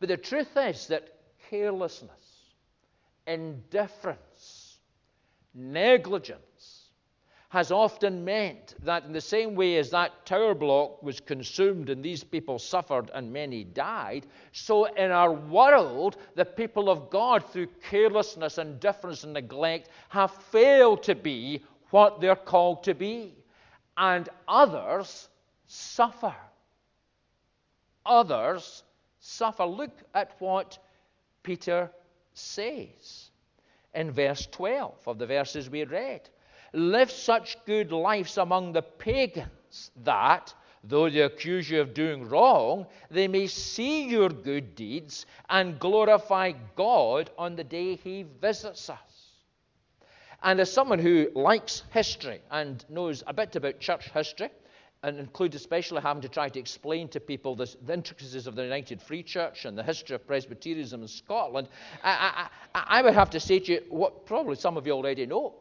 But 0.00 0.08
the 0.08 0.16
truth 0.16 0.56
is 0.56 0.86
that 0.86 1.08
carelessness, 1.50 2.54
indifference, 3.26 4.78
negligence, 5.54 6.40
has 7.50 7.72
often 7.72 8.24
meant 8.24 8.74
that, 8.82 9.04
in 9.04 9.12
the 9.12 9.20
same 9.20 9.54
way 9.54 9.76
as 9.76 9.88
that 9.90 10.26
tower 10.26 10.54
block 10.54 11.02
was 11.02 11.18
consumed 11.18 11.88
and 11.88 12.04
these 12.04 12.22
people 12.22 12.58
suffered 12.58 13.10
and 13.14 13.32
many 13.32 13.64
died, 13.64 14.26
so 14.52 14.84
in 14.84 15.10
our 15.10 15.32
world, 15.32 16.18
the 16.34 16.44
people 16.44 16.90
of 16.90 17.08
God, 17.08 17.42
through 17.50 17.68
carelessness, 17.88 18.58
indifference, 18.58 19.24
and 19.24 19.32
neglect, 19.32 19.88
have 20.10 20.30
failed 20.30 21.02
to 21.04 21.14
be 21.14 21.62
what 21.90 22.20
they're 22.20 22.36
called 22.36 22.84
to 22.84 22.94
be. 22.94 23.34
And 23.96 24.28
others 24.46 25.28
suffer. 25.66 26.34
Others 28.04 28.84
suffer. 29.20 29.64
Look 29.64 29.96
at 30.14 30.32
what 30.38 30.78
Peter 31.42 31.90
says 32.34 33.30
in 33.94 34.10
verse 34.10 34.46
12 34.52 35.08
of 35.08 35.18
the 35.18 35.26
verses 35.26 35.70
we 35.70 35.84
read. 35.84 36.28
Live 36.72 37.10
such 37.10 37.56
good 37.64 37.92
lives 37.92 38.36
among 38.36 38.72
the 38.72 38.82
pagans 38.82 39.90
that, 40.04 40.52
though 40.84 41.08
they 41.08 41.20
accuse 41.20 41.70
you 41.70 41.80
of 41.80 41.94
doing 41.94 42.28
wrong, 42.28 42.86
they 43.10 43.26
may 43.26 43.46
see 43.46 44.08
your 44.08 44.28
good 44.28 44.74
deeds 44.74 45.24
and 45.48 45.78
glorify 45.78 46.52
God 46.76 47.30
on 47.38 47.56
the 47.56 47.64
day 47.64 47.96
He 47.96 48.24
visits 48.40 48.90
us. 48.90 48.98
And 50.42 50.60
as 50.60 50.72
someone 50.72 50.98
who 50.98 51.30
likes 51.34 51.82
history 51.90 52.40
and 52.50 52.84
knows 52.88 53.24
a 53.26 53.32
bit 53.32 53.56
about 53.56 53.80
church 53.80 54.10
history, 54.10 54.50
and 55.02 55.18
includes 55.18 55.54
especially 55.54 56.02
having 56.02 56.22
to 56.22 56.28
try 56.28 56.48
to 56.48 56.58
explain 56.58 57.08
to 57.08 57.20
people 57.20 57.54
this, 57.54 57.76
the 57.86 57.94
intricacies 57.94 58.46
of 58.46 58.56
the 58.56 58.64
United 58.64 59.00
Free 59.00 59.22
Church 59.22 59.64
and 59.64 59.78
the 59.78 59.82
history 59.82 60.16
of 60.16 60.26
Presbyterianism 60.26 61.02
in 61.02 61.08
Scotland, 61.08 61.68
I, 62.02 62.48
I, 62.74 62.98
I 62.98 63.02
would 63.02 63.14
have 63.14 63.30
to 63.30 63.40
say 63.40 63.60
to 63.60 63.72
you 63.74 63.82
what 63.90 64.26
probably 64.26 64.56
some 64.56 64.76
of 64.76 64.86
you 64.86 64.92
already 64.92 65.24
know 65.24 65.54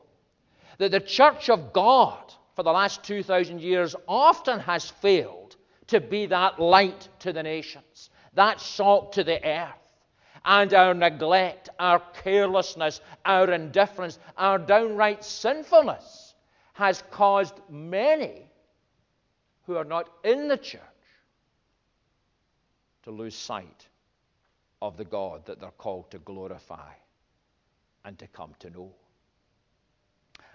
that 0.77 0.91
the 0.91 0.99
Church 0.99 1.49
of 1.49 1.73
God 1.73 2.33
for 2.55 2.63
the 2.63 2.71
last 2.71 3.03
2,000 3.03 3.61
years 3.61 3.95
often 4.07 4.59
has 4.59 4.89
failed 4.89 5.55
to 5.87 5.99
be 5.99 6.25
that 6.25 6.59
light 6.59 7.07
to 7.19 7.31
the 7.31 7.43
nations, 7.43 8.09
that 8.33 8.59
salt 8.59 9.13
to 9.13 9.23
the 9.23 9.43
earth. 9.45 9.73
And 10.45 10.73
our 10.73 10.93
neglect, 10.93 11.69
our 11.79 12.01
carelessness, 12.23 13.01
our 13.25 13.51
indifference, 13.51 14.19
our 14.37 14.57
downright 14.57 15.23
sinfulness 15.23 16.35
has 16.73 17.03
caused 17.11 17.59
many 17.69 18.49
who 19.65 19.75
are 19.75 19.83
not 19.83 20.09
in 20.23 20.47
the 20.47 20.57
church 20.57 20.81
to 23.03 23.11
lose 23.11 23.35
sight 23.35 23.87
of 24.81 24.95
the 24.97 25.05
God 25.05 25.45
that 25.45 25.59
they're 25.59 25.71
called 25.71 26.11
to 26.11 26.19
glorify 26.19 26.93
and 28.05 28.17
to 28.19 28.27
come 28.27 28.53
to 28.59 28.69
know. 28.69 28.91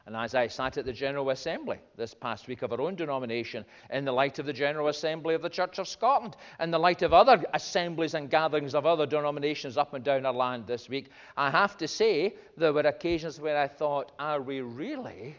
And 0.06 0.16
as 0.16 0.34
I 0.34 0.48
sat 0.48 0.78
at 0.78 0.84
the 0.84 0.92
General 0.92 1.30
Assembly 1.30 1.78
this 1.96 2.12
past 2.12 2.48
week 2.48 2.62
of 2.62 2.72
our 2.72 2.80
own 2.80 2.96
denomination, 2.96 3.64
in 3.90 4.04
the 4.04 4.12
light 4.12 4.38
of 4.40 4.46
the 4.46 4.52
General 4.52 4.88
Assembly 4.88 5.34
of 5.34 5.42
the 5.42 5.48
Church 5.48 5.78
of 5.78 5.86
Scotland, 5.86 6.36
in 6.58 6.72
the 6.72 6.78
light 6.78 7.02
of 7.02 7.12
other 7.12 7.44
assemblies 7.54 8.14
and 8.14 8.28
gatherings 8.28 8.74
of 8.74 8.84
other 8.84 9.06
denominations 9.06 9.76
up 9.76 9.94
and 9.94 10.04
down 10.04 10.26
our 10.26 10.32
land 10.32 10.66
this 10.66 10.88
week, 10.88 11.10
I 11.36 11.50
have 11.50 11.76
to 11.76 11.86
say 11.86 12.34
there 12.56 12.72
were 12.72 12.80
occasions 12.80 13.40
where 13.40 13.56
I 13.56 13.68
thought, 13.68 14.10
are 14.18 14.42
we 14.42 14.60
really 14.60 15.36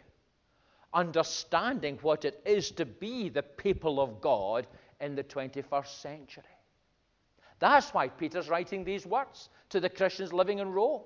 understanding 0.93 1.99
what 2.01 2.23
it 2.23 2.41
is 2.45 2.71
to 2.71 2.85
be 2.85 3.27
the 3.27 3.43
people 3.43 3.99
of 3.99 4.21
God 4.21 4.65
in 5.01 5.15
the 5.15 5.23
21st 5.23 6.01
century? 6.01 6.43
That's 7.59 7.93
why 7.93 8.07
Peter's 8.07 8.49
writing 8.49 8.83
these 8.83 9.05
words 9.05 9.49
to 9.69 9.79
the 9.79 9.89
Christians 9.89 10.31
living 10.31 10.59
in 10.59 10.71
Rome. 10.71 11.01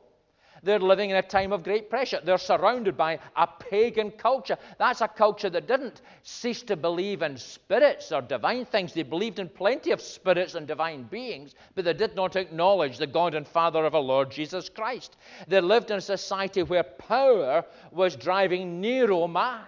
They're 0.63 0.79
living 0.79 1.09
in 1.09 1.15
a 1.15 1.21
time 1.21 1.51
of 1.51 1.63
great 1.63 1.89
pressure. 1.89 2.19
They're 2.23 2.37
surrounded 2.37 2.97
by 2.97 3.19
a 3.35 3.47
pagan 3.47 4.11
culture. 4.11 4.57
That's 4.77 5.01
a 5.01 5.07
culture 5.07 5.49
that 5.49 5.67
didn't 5.67 6.01
cease 6.23 6.61
to 6.63 6.75
believe 6.75 7.21
in 7.21 7.37
spirits 7.37 8.11
or 8.11 8.21
divine 8.21 8.65
things. 8.65 8.93
They 8.93 9.03
believed 9.03 9.39
in 9.39 9.49
plenty 9.49 9.91
of 9.91 10.01
spirits 10.01 10.55
and 10.55 10.67
divine 10.67 11.03
beings, 11.03 11.55
but 11.75 11.85
they 11.85 11.93
did 11.93 12.15
not 12.15 12.35
acknowledge 12.35 12.97
the 12.97 13.07
God 13.07 13.35
and 13.35 13.47
Father 13.47 13.85
of 13.85 13.95
our 13.95 14.01
Lord 14.01 14.31
Jesus 14.31 14.69
Christ. 14.69 15.17
They 15.47 15.61
lived 15.61 15.91
in 15.91 15.97
a 15.97 16.01
society 16.01 16.63
where 16.63 16.83
power 16.83 17.63
was 17.91 18.15
driving 18.15 18.81
Nero 18.81 19.27
mad 19.27 19.67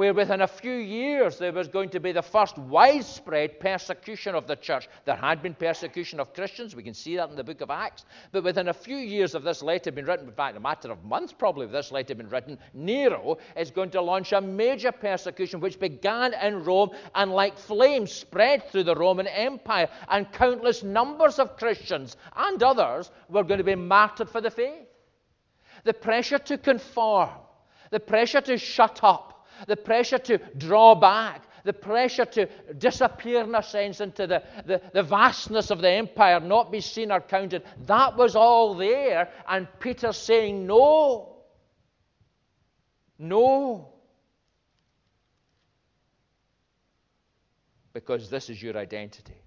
where 0.00 0.14
within 0.14 0.40
a 0.40 0.48
few 0.48 0.72
years 0.72 1.36
there 1.36 1.52
was 1.52 1.68
going 1.68 1.90
to 1.90 2.00
be 2.00 2.10
the 2.10 2.22
first 2.22 2.56
widespread 2.56 3.60
persecution 3.60 4.34
of 4.34 4.46
the 4.46 4.56
church. 4.56 4.88
There 5.04 5.14
had 5.14 5.42
been 5.42 5.52
persecution 5.52 6.20
of 6.20 6.32
Christians, 6.32 6.74
we 6.74 6.82
can 6.82 6.94
see 6.94 7.16
that 7.16 7.28
in 7.28 7.36
the 7.36 7.44
book 7.44 7.60
of 7.60 7.68
Acts, 7.68 8.06
but 8.32 8.42
within 8.42 8.68
a 8.68 8.72
few 8.72 8.96
years 8.96 9.34
of 9.34 9.42
this 9.42 9.62
letter 9.62 9.92
being 9.92 10.06
written, 10.06 10.26
in 10.26 10.32
fact, 10.32 10.56
a 10.56 10.60
matter 10.60 10.90
of 10.90 11.04
months 11.04 11.34
probably 11.34 11.66
of 11.66 11.70
this 11.70 11.92
letter 11.92 12.14
being 12.14 12.30
written, 12.30 12.56
Nero 12.72 13.36
is 13.58 13.70
going 13.70 13.90
to 13.90 14.00
launch 14.00 14.32
a 14.32 14.40
major 14.40 14.90
persecution 14.90 15.60
which 15.60 15.78
began 15.78 16.32
in 16.32 16.64
Rome 16.64 16.92
and 17.14 17.30
like 17.30 17.58
flames 17.58 18.10
spread 18.10 18.66
through 18.70 18.84
the 18.84 18.96
Roman 18.96 19.26
Empire, 19.26 19.90
and 20.08 20.32
countless 20.32 20.82
numbers 20.82 21.38
of 21.38 21.58
Christians 21.58 22.16
and 22.34 22.62
others 22.62 23.10
were 23.28 23.44
going 23.44 23.58
to 23.58 23.64
be 23.64 23.74
martyred 23.74 24.30
for 24.30 24.40
the 24.40 24.50
faith. 24.50 24.88
The 25.84 25.92
pressure 25.92 26.38
to 26.38 26.56
conform, 26.56 27.28
the 27.90 28.00
pressure 28.00 28.40
to 28.40 28.56
shut 28.56 29.00
up, 29.02 29.36
the 29.66 29.76
pressure 29.76 30.18
to 30.18 30.38
draw 30.56 30.94
back, 30.94 31.42
the 31.64 31.72
pressure 31.72 32.24
to 32.24 32.46
disappear 32.78 33.42
in 33.42 33.54
a 33.54 33.62
sense 33.62 34.00
into 34.00 34.26
the, 34.26 34.42
the, 34.66 34.80
the, 34.92 35.02
vastness 35.02 35.70
of 35.70 35.80
the 35.80 35.90
empire, 35.90 36.40
not 36.40 36.72
be 36.72 36.80
seen 36.80 37.12
or 37.12 37.20
counted, 37.20 37.62
that 37.86 38.16
was 38.16 38.36
all 38.36 38.74
there. 38.74 39.28
And 39.48 39.68
Peter 39.78 40.12
saying, 40.12 40.66
No. 40.66 41.36
No. 43.18 43.88
Because 47.92 48.30
this 48.30 48.48
is 48.48 48.62
your 48.62 48.76
identity. 48.76 49.42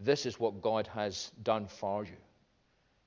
This 0.00 0.24
is 0.24 0.38
what 0.38 0.62
God 0.62 0.86
has 0.86 1.32
done 1.42 1.66
for 1.66 2.04
you. 2.04 2.16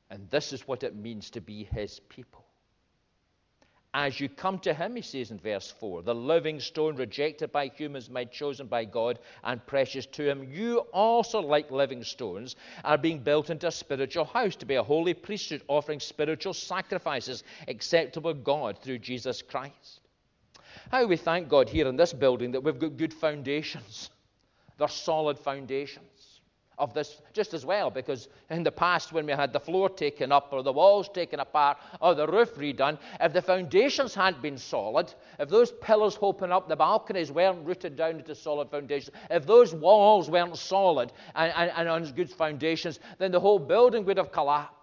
And 0.10 0.30
this 0.30 0.52
is 0.52 0.68
what 0.68 0.84
it 0.84 0.96
means 0.96 1.30
to 1.32 1.42
be 1.42 1.64
His 1.64 2.02
people. 2.02 2.46
As 3.94 4.22
you 4.22 4.30
come 4.30 4.58
to 4.60 4.74
him, 4.74 4.96
he 4.96 5.02
says 5.02 5.32
in 5.32 5.40
verse 5.40 5.70
4, 5.80 6.04
the 6.04 6.16
living 6.16 6.62
stone 6.62 6.96
rejected 6.96 7.52
by 7.52 7.68
humans, 7.68 8.10
made 8.10 8.32
chosen 8.32 8.68
by 8.68 8.86
God 8.86 9.20
and 9.44 9.66
precious 9.68 10.06
to 10.08 10.30
him, 10.30 10.48
you 10.50 10.78
also, 10.94 11.42
like 11.42 11.72
living 11.72 12.02
stones, 12.04 12.56
are 12.86 12.98
being 12.98 13.20
built 13.20 13.50
into 13.50 13.68
a 13.68 13.72
spiritual 13.72 14.24
house 14.24 14.56
to 14.58 14.66
be 14.66 14.76
a 14.76 14.84
holy 14.84 15.14
priesthood, 15.14 15.64
offering 15.68 16.00
spiritual 16.00 16.54
sacrifices 16.54 17.44
acceptable 17.68 18.34
to 18.34 18.40
God 18.40 18.78
through 18.78 19.00
Jesus 19.00 19.42
Christ. 19.42 20.00
How 20.90 21.06
we 21.06 21.18
thank 21.18 21.50
God 21.50 21.68
here 21.68 21.88
in 21.88 21.98
this 21.98 22.14
building 22.14 22.52
that 22.52 22.64
we've 22.64 22.80
got 22.80 22.96
good 22.96 23.14
foundations. 23.14 24.10
They're 24.78 24.88
solid 24.88 25.38
foundations 25.38 26.11
of 26.82 26.96
this 26.96 27.22
just 27.32 27.54
as 27.54 27.64
well, 27.64 27.92
because 27.92 28.28
in 28.50 28.64
the 28.64 28.72
past, 28.72 29.14
when 29.14 29.28
we 29.28 29.32
had 29.32 29.54
the 29.54 29.60
floor 29.60 29.88
taken 29.88 30.32
up 30.32 30.52
or 30.52 30.64
the 30.64 30.74
walls 30.74 31.08
taken 31.08 31.40
apart 31.40 31.78
or 32.02 32.16
the 32.16 32.26
roof 32.26 32.56
redone, 32.56 32.98
if 33.20 33.32
the 33.32 33.42
foundations 33.42 34.16
hadn't 34.16 34.42
been 34.42 34.58
solid, 34.58 35.14
if 35.40 35.48
those 35.48 35.72
pillars 35.72 36.16
holding 36.16 36.52
up 36.52 36.68
the 36.68 36.76
balconies 36.76 37.32
weren't 37.32 37.64
rooted 37.66 37.96
down 37.96 38.18
into 38.18 38.34
solid 38.34 38.72
foundations, 38.72 39.16
if 39.30 39.46
those 39.46 39.76
walls 39.76 40.28
weren't 40.28 40.58
solid 40.58 41.14
and, 41.36 41.54
and, 41.56 41.72
and 41.76 41.88
on 41.88 42.04
good 42.14 42.32
foundations, 42.32 43.00
then 43.20 43.32
the 43.32 43.40
whole 43.40 43.60
building 43.60 44.04
would 44.04 44.18
have 44.18 44.32
collapsed. 44.32 44.74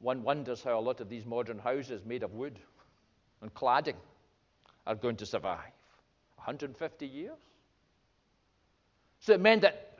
One 0.00 0.22
wonders 0.22 0.62
how 0.62 0.78
a 0.78 0.80
lot 0.80 1.00
of 1.00 1.08
these 1.08 1.24
modern 1.24 1.58
houses 1.58 2.04
made 2.04 2.22
of 2.22 2.34
wood 2.34 2.58
and 3.40 3.52
cladding 3.54 3.96
are 4.86 4.96
going 4.96 5.16
to 5.16 5.24
survive. 5.24 5.72
150 6.36 7.06
years? 7.06 7.38
So 9.20 9.32
it 9.32 9.40
meant 9.40 9.62
that 9.62 9.91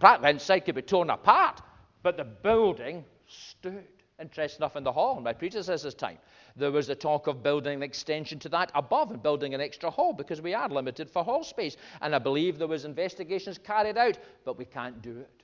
Part 0.00 0.24
inside 0.24 0.60
could 0.60 0.74
be 0.74 0.82
torn 0.82 1.10
apart, 1.10 1.60
but 2.02 2.16
the 2.16 2.24
building 2.24 3.04
stood. 3.28 3.84
Interesting 4.18 4.60
enough, 4.60 4.76
in 4.76 4.84
the 4.84 4.92
hall 4.92 5.16
in 5.16 5.22
my 5.22 5.32
predecessor's 5.32 5.94
time, 5.94 6.18
there 6.54 6.70
was 6.70 6.90
a 6.90 6.94
talk 6.94 7.26
of 7.26 7.42
building 7.42 7.76
an 7.76 7.82
extension 7.82 8.38
to 8.40 8.50
that 8.50 8.70
above 8.74 9.10
and 9.10 9.22
building 9.22 9.54
an 9.54 9.62
extra 9.62 9.90
hall 9.90 10.12
because 10.12 10.42
we 10.42 10.52
are 10.52 10.68
limited 10.68 11.08
for 11.08 11.24
hall 11.24 11.42
space. 11.42 11.78
And 12.02 12.14
I 12.14 12.18
believe 12.18 12.58
there 12.58 12.68
was 12.68 12.84
investigations 12.84 13.56
carried 13.56 13.96
out, 13.96 14.18
but 14.44 14.58
we 14.58 14.66
can't 14.66 15.00
do 15.00 15.16
it 15.16 15.42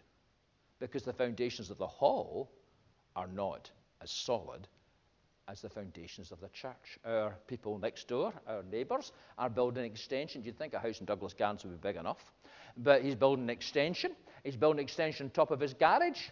because 0.78 1.04
the 1.04 1.12
foundations 1.12 1.70
of 1.70 1.78
the 1.78 1.86
hall 1.86 2.50
are 3.14 3.28
not 3.28 3.70
as 4.02 4.10
solid 4.10 4.68
as 5.48 5.62
the 5.62 5.70
foundations 5.70 6.32
of 6.32 6.40
the 6.40 6.48
church. 6.48 6.98
Our 7.04 7.34
people 7.46 7.78
next 7.78 8.08
door, 8.08 8.32
our 8.46 8.62
neighbours, 8.64 9.12
are 9.38 9.48
building 9.48 9.84
an 9.84 9.90
extension. 9.90 10.42
Do 10.42 10.46
You'd 10.46 10.58
think 10.58 10.74
a 10.74 10.78
house 10.78 11.00
in 11.00 11.06
Douglas 11.06 11.34
Gardens 11.34 11.64
would 11.64 11.80
be 11.80 11.88
big 11.88 11.96
enough, 11.96 12.32
but 12.76 13.02
he's 13.02 13.14
building 13.14 13.44
an 13.44 13.50
extension. 13.50 14.12
He's 14.44 14.56
building 14.56 14.78
an 14.78 14.84
extension 14.84 15.26
on 15.26 15.30
top 15.30 15.50
of 15.50 15.60
his 15.60 15.74
garage. 15.74 16.28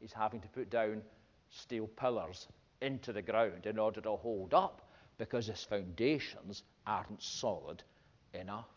He's 0.00 0.12
having 0.12 0.40
to 0.40 0.48
put 0.48 0.70
down 0.70 1.02
steel 1.50 1.86
pillars 1.86 2.48
into 2.82 3.12
the 3.12 3.22
ground 3.22 3.66
in 3.66 3.78
order 3.78 4.00
to 4.02 4.16
hold 4.16 4.52
up 4.52 4.82
because 5.18 5.46
his 5.46 5.62
foundations 5.62 6.62
aren't 6.86 7.22
solid 7.22 7.82
enough. 8.34 8.68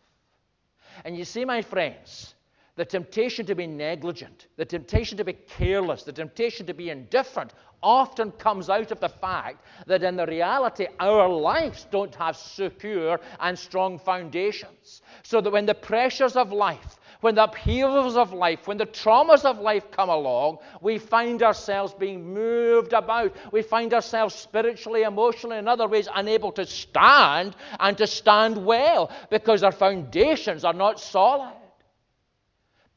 And 1.04 1.18
you 1.18 1.26
see, 1.26 1.44
my 1.44 1.62
friends, 1.62 2.36
the 2.78 2.86
temptation 2.86 3.46
to 3.48 3.56
be 3.56 3.68
negligent, 3.68 4.48
the 4.56 4.66
temptation 4.66 5.18
to 5.18 5.26
be 5.26 5.34
careless, 5.34 6.04
the 6.04 6.14
temptation 6.14 6.66
to 6.68 6.74
be 6.74 6.92
indifferent 6.92 7.54
often 7.82 8.32
comes 8.32 8.70
out 8.70 8.92
of 8.92 9.00
the 9.00 9.10
fact 9.10 9.64
that 9.88 10.04
in 10.04 10.16
the 10.16 10.26
reality 10.26 10.88
our 11.00 11.28
lives 11.28 11.88
don't 11.92 12.14
have 12.16 12.38
secure 12.38 13.20
and 13.40 13.58
strong 13.58 14.00
foundations. 14.00 15.02
So 15.24 15.42
that 15.42 15.52
when 15.52 15.66
the 15.66 15.76
pressures 15.76 16.36
of 16.36 16.52
life, 16.52 17.00
when 17.22 17.34
the 17.34 17.46
upheavals 17.46 18.16
of 18.16 18.32
life, 18.32 18.68
when 18.68 18.78
the 18.78 18.86
traumas 18.86 19.44
of 19.44 19.60
life 19.60 19.90
come 19.90 20.10
along, 20.10 20.60
we 20.82 21.00
find 21.00 21.42
ourselves 21.42 21.94
being 21.94 22.32
moved 22.32 22.94
about. 22.94 23.36
We 23.52 23.64
find 23.64 23.92
ourselves 23.92 24.36
spiritually, 24.36 25.02
emotionally, 25.02 25.58
in 25.58 25.68
other 25.68 25.88
ways, 25.88 26.08
unable 26.14 26.52
to 26.54 26.66
stand 26.66 27.56
and 27.80 27.98
to 27.98 28.06
stand 28.06 28.64
well 28.64 29.12
because 29.32 29.64
our 29.64 29.72
foundations 29.72 30.64
are 30.64 30.74
not 30.74 31.00
solid. 31.00 31.54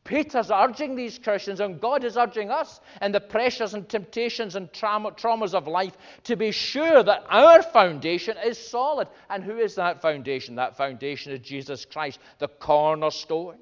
Peter's 0.05 0.51
urging 0.51 0.97
these 0.97 1.19
Christians, 1.19 1.61
and 1.61 1.81
God 1.81 2.05
is 2.05 2.17
urging 2.17 2.51
us 2.51 2.81
in 3.03 3.13
the 3.13 3.21
pressures 3.21 3.75
and 3.75 3.89
temptations 3.89 4.57
and 4.57 4.73
trauma, 4.73 5.13
traumas 5.13 5.53
of 5.53 5.69
life 5.69 5.97
to 6.25 6.37
be 6.37 6.53
sure 6.53 7.03
that 7.03 7.25
our 7.29 7.63
foundation 7.63 8.37
is 8.45 8.59
solid. 8.59 9.09
And 9.29 9.45
who 9.45 9.59
is 9.59 9.75
that 9.75 10.01
foundation? 10.01 10.57
That 10.57 10.77
foundation 10.77 11.33
is 11.33 11.41
Jesus 11.41 11.85
Christ, 11.85 12.19
the 12.39 12.49
cornerstone. 12.49 13.59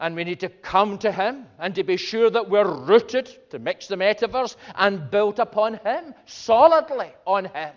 And 0.00 0.16
we 0.16 0.24
need 0.24 0.40
to 0.40 0.48
come 0.48 0.98
to 0.98 1.12
Him 1.12 1.46
and 1.58 1.74
to 1.76 1.84
be 1.84 1.96
sure 1.96 2.30
that 2.30 2.50
we're 2.50 2.68
rooted, 2.68 3.50
to 3.50 3.58
mix 3.58 3.86
the 3.86 3.96
metaphors, 3.96 4.56
and 4.74 5.10
built 5.10 5.38
upon 5.38 5.74
Him, 5.74 6.14
solidly 6.24 7.12
on 7.26 7.44
Him. 7.44 7.74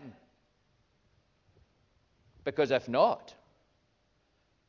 Because 2.46 2.72
if 2.72 2.88
not, 2.88 3.36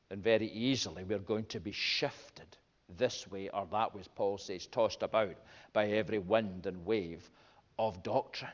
then 0.08 0.20
very 0.20 0.46
easily 0.48 1.04
we're 1.04 1.18
going 1.18 1.46
to 1.46 1.60
be 1.60 1.72
shifted 1.72 2.56
this 2.96 3.28
way 3.30 3.48
or 3.48 3.66
that 3.72 3.94
way, 3.94 4.00
as 4.00 4.08
Paul 4.08 4.38
says, 4.38 4.66
tossed 4.66 5.02
about 5.02 5.36
by 5.72 5.88
every 5.88 6.18
wind 6.18 6.66
and 6.66 6.86
wave 6.86 7.28
of 7.78 8.02
doctrine. 8.02 8.50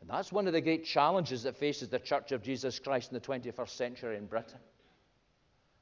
And 0.00 0.10
that's 0.10 0.30
one 0.30 0.46
of 0.46 0.52
the 0.52 0.60
great 0.60 0.84
challenges 0.84 1.42
that 1.42 1.56
faces 1.56 1.88
the 1.88 1.98
Church 1.98 2.32
of 2.32 2.42
Jesus 2.42 2.78
Christ 2.78 3.10
in 3.10 3.14
the 3.14 3.20
21st 3.20 3.70
century 3.70 4.16
in 4.16 4.26
Britain. 4.26 4.60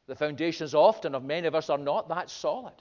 The 0.06 0.14
foundations 0.14 0.74
often 0.74 1.14
of 1.14 1.24
many 1.24 1.46
of 1.46 1.54
us 1.54 1.68
are 1.68 1.78
not 1.78 2.08
that 2.08 2.30
solid. 2.30 2.74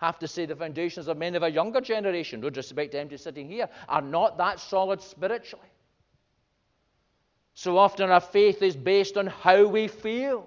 I 0.00 0.06
have 0.06 0.18
to 0.20 0.28
say 0.28 0.46
the 0.46 0.54
foundations 0.54 1.08
of 1.08 1.16
many 1.16 1.36
of 1.36 1.42
our 1.42 1.48
younger 1.48 1.80
generation, 1.80 2.40
no 2.40 2.50
disrespect 2.50 2.92
to 2.92 3.04
MD 3.04 3.18
sitting 3.18 3.48
here, 3.48 3.68
are 3.88 4.02
not 4.02 4.38
that 4.38 4.60
solid 4.60 5.00
spiritually. 5.00 5.66
So 7.54 7.76
often 7.76 8.10
our 8.10 8.20
faith 8.20 8.62
is 8.62 8.76
based 8.76 9.16
on 9.16 9.26
how 9.26 9.66
we 9.66 9.88
feel 9.88 10.46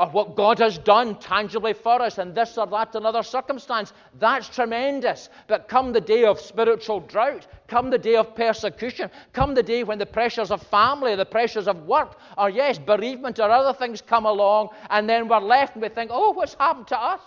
or 0.00 0.06
what 0.06 0.34
God 0.34 0.58
has 0.60 0.78
done 0.78 1.14
tangibly 1.16 1.74
for 1.74 2.00
us, 2.00 2.16
in 2.16 2.32
this 2.32 2.56
or 2.56 2.66
that 2.68 2.94
another 2.94 3.22
circumstance. 3.22 3.92
That's 4.18 4.48
tremendous. 4.48 5.28
But 5.46 5.68
come 5.68 5.92
the 5.92 6.00
day 6.00 6.24
of 6.24 6.40
spiritual 6.40 7.00
drought, 7.00 7.46
come 7.68 7.90
the 7.90 7.98
day 7.98 8.16
of 8.16 8.34
persecution, 8.34 9.10
come 9.34 9.54
the 9.54 9.62
day 9.62 9.84
when 9.84 9.98
the 9.98 10.06
pressures 10.06 10.50
of 10.50 10.62
family, 10.62 11.16
the 11.16 11.26
pressures 11.26 11.68
of 11.68 11.86
work, 11.86 12.18
or 12.38 12.48
yes, 12.48 12.78
bereavement 12.78 13.38
or 13.38 13.50
other 13.50 13.78
things 13.78 14.00
come 14.00 14.24
along, 14.24 14.70
and 14.88 15.06
then 15.06 15.28
we're 15.28 15.38
left 15.38 15.74
and 15.74 15.82
we 15.82 15.90
think, 15.90 16.10
oh, 16.10 16.30
what's 16.30 16.54
happened 16.54 16.86
to 16.86 16.98
us? 16.98 17.20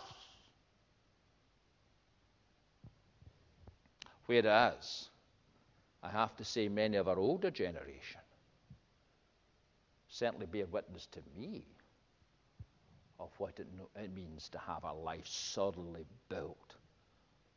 Whereas, 4.26 5.10
I 6.02 6.10
have 6.10 6.36
to 6.38 6.44
say, 6.44 6.70
many 6.70 6.98
of 6.98 7.08
our 7.08 7.20
older 7.20 7.52
generation 7.52 8.22
certainly 10.08 10.48
bear 10.48 10.66
witness 10.66 11.06
to 11.12 11.20
me 11.38 11.66
of 13.20 13.30
what 13.38 13.60
it, 13.60 13.68
it 13.96 14.14
means 14.14 14.50
to 14.50 14.58
have 14.58 14.84
a 14.84 14.94
life 14.94 15.28
solidly 15.28 16.06
built 16.30 16.76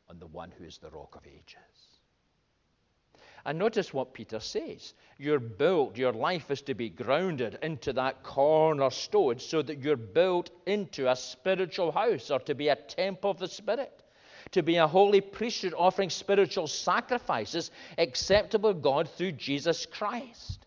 on 0.08 0.18
the 0.18 0.26
one 0.26 0.52
who 0.56 0.64
is 0.64 0.78
the 0.78 0.90
rock 0.90 1.16
of 1.16 1.26
ages. 1.26 1.96
And 3.46 3.60
notice 3.60 3.94
what 3.94 4.12
Peter 4.12 4.40
says. 4.40 4.94
You're 5.18 5.38
built, 5.38 5.96
your 5.96 6.12
life 6.12 6.50
is 6.50 6.62
to 6.62 6.74
be 6.74 6.90
grounded 6.90 7.58
into 7.62 7.92
that 7.92 8.24
cornerstone 8.24 9.38
so 9.38 9.62
that 9.62 9.78
you're 9.78 9.96
built 9.96 10.50
into 10.66 11.08
a 11.08 11.14
spiritual 11.14 11.92
house 11.92 12.30
or 12.30 12.40
to 12.40 12.56
be 12.56 12.68
a 12.68 12.76
temple 12.76 13.30
of 13.30 13.38
the 13.38 13.46
Spirit, 13.46 14.02
to 14.50 14.64
be 14.64 14.76
a 14.76 14.86
holy 14.88 15.20
priesthood 15.20 15.74
offering 15.76 16.10
spiritual 16.10 16.66
sacrifices 16.66 17.70
acceptable 17.98 18.74
to 18.74 18.80
God 18.80 19.08
through 19.08 19.32
Jesus 19.32 19.86
Christ. 19.86 20.65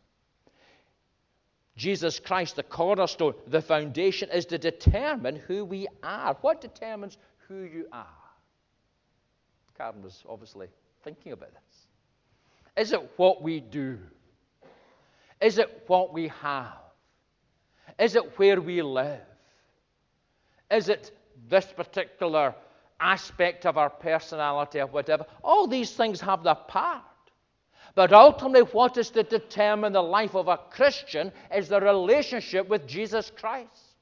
Jesus 1.80 2.20
Christ, 2.20 2.58
the 2.58 2.64
cornerstone, 2.64 3.36
the 3.48 3.62
foundation, 3.62 4.30
is 4.32 4.46
to 4.48 4.58
determine 4.58 5.38
who 5.38 5.64
we 5.64 5.88
are. 6.04 6.36
What 6.42 6.60
determines 6.60 7.18
who 7.48 7.62
you 7.62 7.88
are? 7.94 8.06
Karen 9.78 10.04
was 10.04 10.22
obviously 10.28 10.68
thinking 11.06 11.32
about 11.32 11.52
this. 11.54 12.86
Is 12.86 12.92
it 12.92 13.00
what 13.16 13.42
we 13.42 13.62
do? 13.62 13.98
Is 15.40 15.58
it 15.58 15.86
what 15.88 16.14
we 16.14 16.28
have? 16.42 16.80
Is 17.98 18.18
it 18.18 18.38
where 18.38 18.60
we 18.60 18.82
live? 18.82 19.22
Is 20.70 20.90
it 20.90 21.18
this 21.50 21.66
particular 21.66 22.56
aspect 23.00 23.66
of 23.66 23.78
our 23.78 23.90
personality 23.90 24.82
or 24.82 24.88
whatever? 24.88 25.26
All 25.46 25.66
these 25.66 25.92
things 25.92 26.20
have 26.20 26.44
their 26.44 26.56
part. 26.56 27.04
But 27.96 28.14
ultimately, 28.14 28.62
what 28.72 28.98
is 28.98 29.10
to 29.12 29.24
determine 29.24 29.94
the 29.94 30.02
life 30.02 30.36
of 30.36 30.48
a 30.48 30.58
Christian 30.58 31.32
is 31.56 31.70
the 31.70 31.80
relationship 31.80 32.70
with 32.70 32.88
Jesus 32.88 33.32
Christ. 33.36 33.96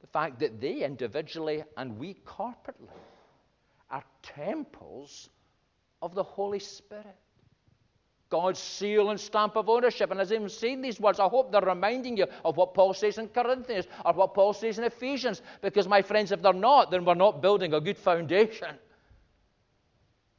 The 0.00 0.06
fact 0.06 0.38
that 0.40 0.60
they 0.60 0.84
individually 0.84 1.64
and 1.76 1.98
we 1.98 2.14
corporately 2.14 2.88
are 3.90 4.04
temples 4.22 5.28
of 6.02 6.14
the 6.14 6.22
Holy 6.22 6.58
Spirit. 6.58 7.16
God's 8.28 8.58
seal 8.58 9.10
and 9.10 9.20
stamp 9.20 9.56
of 9.56 9.68
ownership. 9.68 10.10
And 10.10 10.20
as 10.20 10.32
I'm 10.32 10.48
saying 10.48 10.82
these 10.82 10.98
words, 10.98 11.20
I 11.20 11.28
hope 11.28 11.52
they're 11.52 11.60
reminding 11.60 12.16
you 12.16 12.26
of 12.44 12.56
what 12.56 12.74
Paul 12.74 12.92
says 12.92 13.18
in 13.18 13.28
Corinthians 13.28 13.86
or 14.04 14.14
what 14.14 14.34
Paul 14.34 14.52
says 14.52 14.78
in 14.78 14.84
Ephesians. 14.84 15.42
Because, 15.62 15.86
my 15.86 16.02
friends, 16.02 16.32
if 16.32 16.42
they're 16.42 16.52
not, 16.52 16.90
then 16.90 17.04
we're 17.04 17.14
not 17.14 17.40
building 17.40 17.74
a 17.74 17.80
good 17.80 17.96
foundation. 17.96 18.76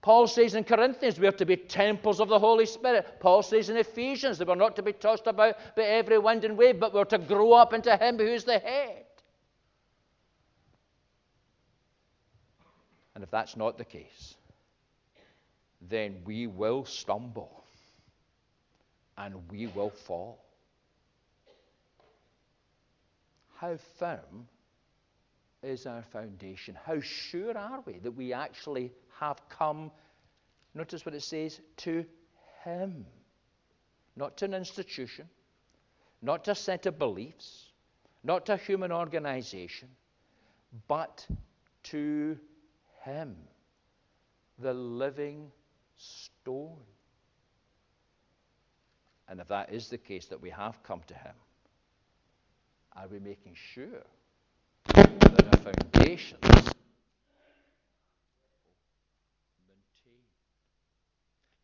Paul 0.07 0.27
says 0.27 0.55
in 0.55 0.63
Corinthians 0.63 1.19
we 1.19 1.27
are 1.27 1.33
to 1.33 1.45
be 1.45 1.57
temples 1.57 2.21
of 2.21 2.29
the 2.29 2.39
Holy 2.39 2.65
Spirit. 2.65 3.19
Paul 3.19 3.43
says 3.43 3.69
in 3.69 3.75
Ephesians 3.75 4.37
that 4.37 4.47
we're 4.47 4.55
not 4.55 4.77
to 4.77 4.81
be 4.81 4.93
tossed 4.93 5.27
about 5.27 5.57
by 5.75 5.83
every 5.83 6.17
wind 6.17 6.45
and 6.45 6.57
wave, 6.57 6.79
but 6.79 6.93
we're 6.93 7.03
to 7.03 7.17
grow 7.17 7.51
up 7.51 7.73
into 7.73 7.93
Him 7.97 8.17
who 8.17 8.25
is 8.25 8.45
the 8.45 8.57
head. 8.57 9.03
And 13.15 13.21
if 13.21 13.29
that's 13.29 13.57
not 13.57 13.77
the 13.77 13.83
case, 13.83 14.35
then 15.81 16.21
we 16.23 16.47
will 16.47 16.85
stumble 16.85 17.65
and 19.17 19.35
we 19.51 19.67
will 19.67 19.89
fall. 19.89 20.41
How 23.55 23.75
firm 23.99 24.47
is 25.61 25.85
our 25.85 26.03
foundation? 26.13 26.77
How 26.81 27.01
sure 27.01 27.57
are 27.57 27.83
we 27.85 27.99
that 27.99 28.11
we 28.11 28.31
actually 28.31 28.93
have 29.19 29.41
come, 29.49 29.91
notice 30.73 31.05
what 31.05 31.15
it 31.15 31.23
says, 31.23 31.59
to 31.77 32.05
Him. 32.63 33.05
Not 34.15 34.37
to 34.37 34.45
an 34.45 34.53
institution, 34.53 35.27
not 36.21 36.43
to 36.45 36.51
a 36.51 36.55
set 36.55 36.85
of 36.85 36.97
beliefs, 36.97 37.69
not 38.23 38.45
to 38.47 38.53
a 38.53 38.57
human 38.57 38.91
organization, 38.91 39.89
but 40.87 41.25
to 41.83 42.37
Him, 43.03 43.35
the 44.59 44.73
living 44.73 45.51
stone. 45.97 46.79
And 49.29 49.39
if 49.39 49.47
that 49.49 49.73
is 49.73 49.89
the 49.89 49.97
case, 49.97 50.25
that 50.27 50.41
we 50.41 50.49
have 50.49 50.81
come 50.83 51.01
to 51.07 51.13
Him, 51.13 51.33
are 52.95 53.07
we 53.07 53.19
making 53.19 53.55
sure 53.55 54.03
that 54.93 55.45
our 55.53 55.73
foundations 55.73 56.56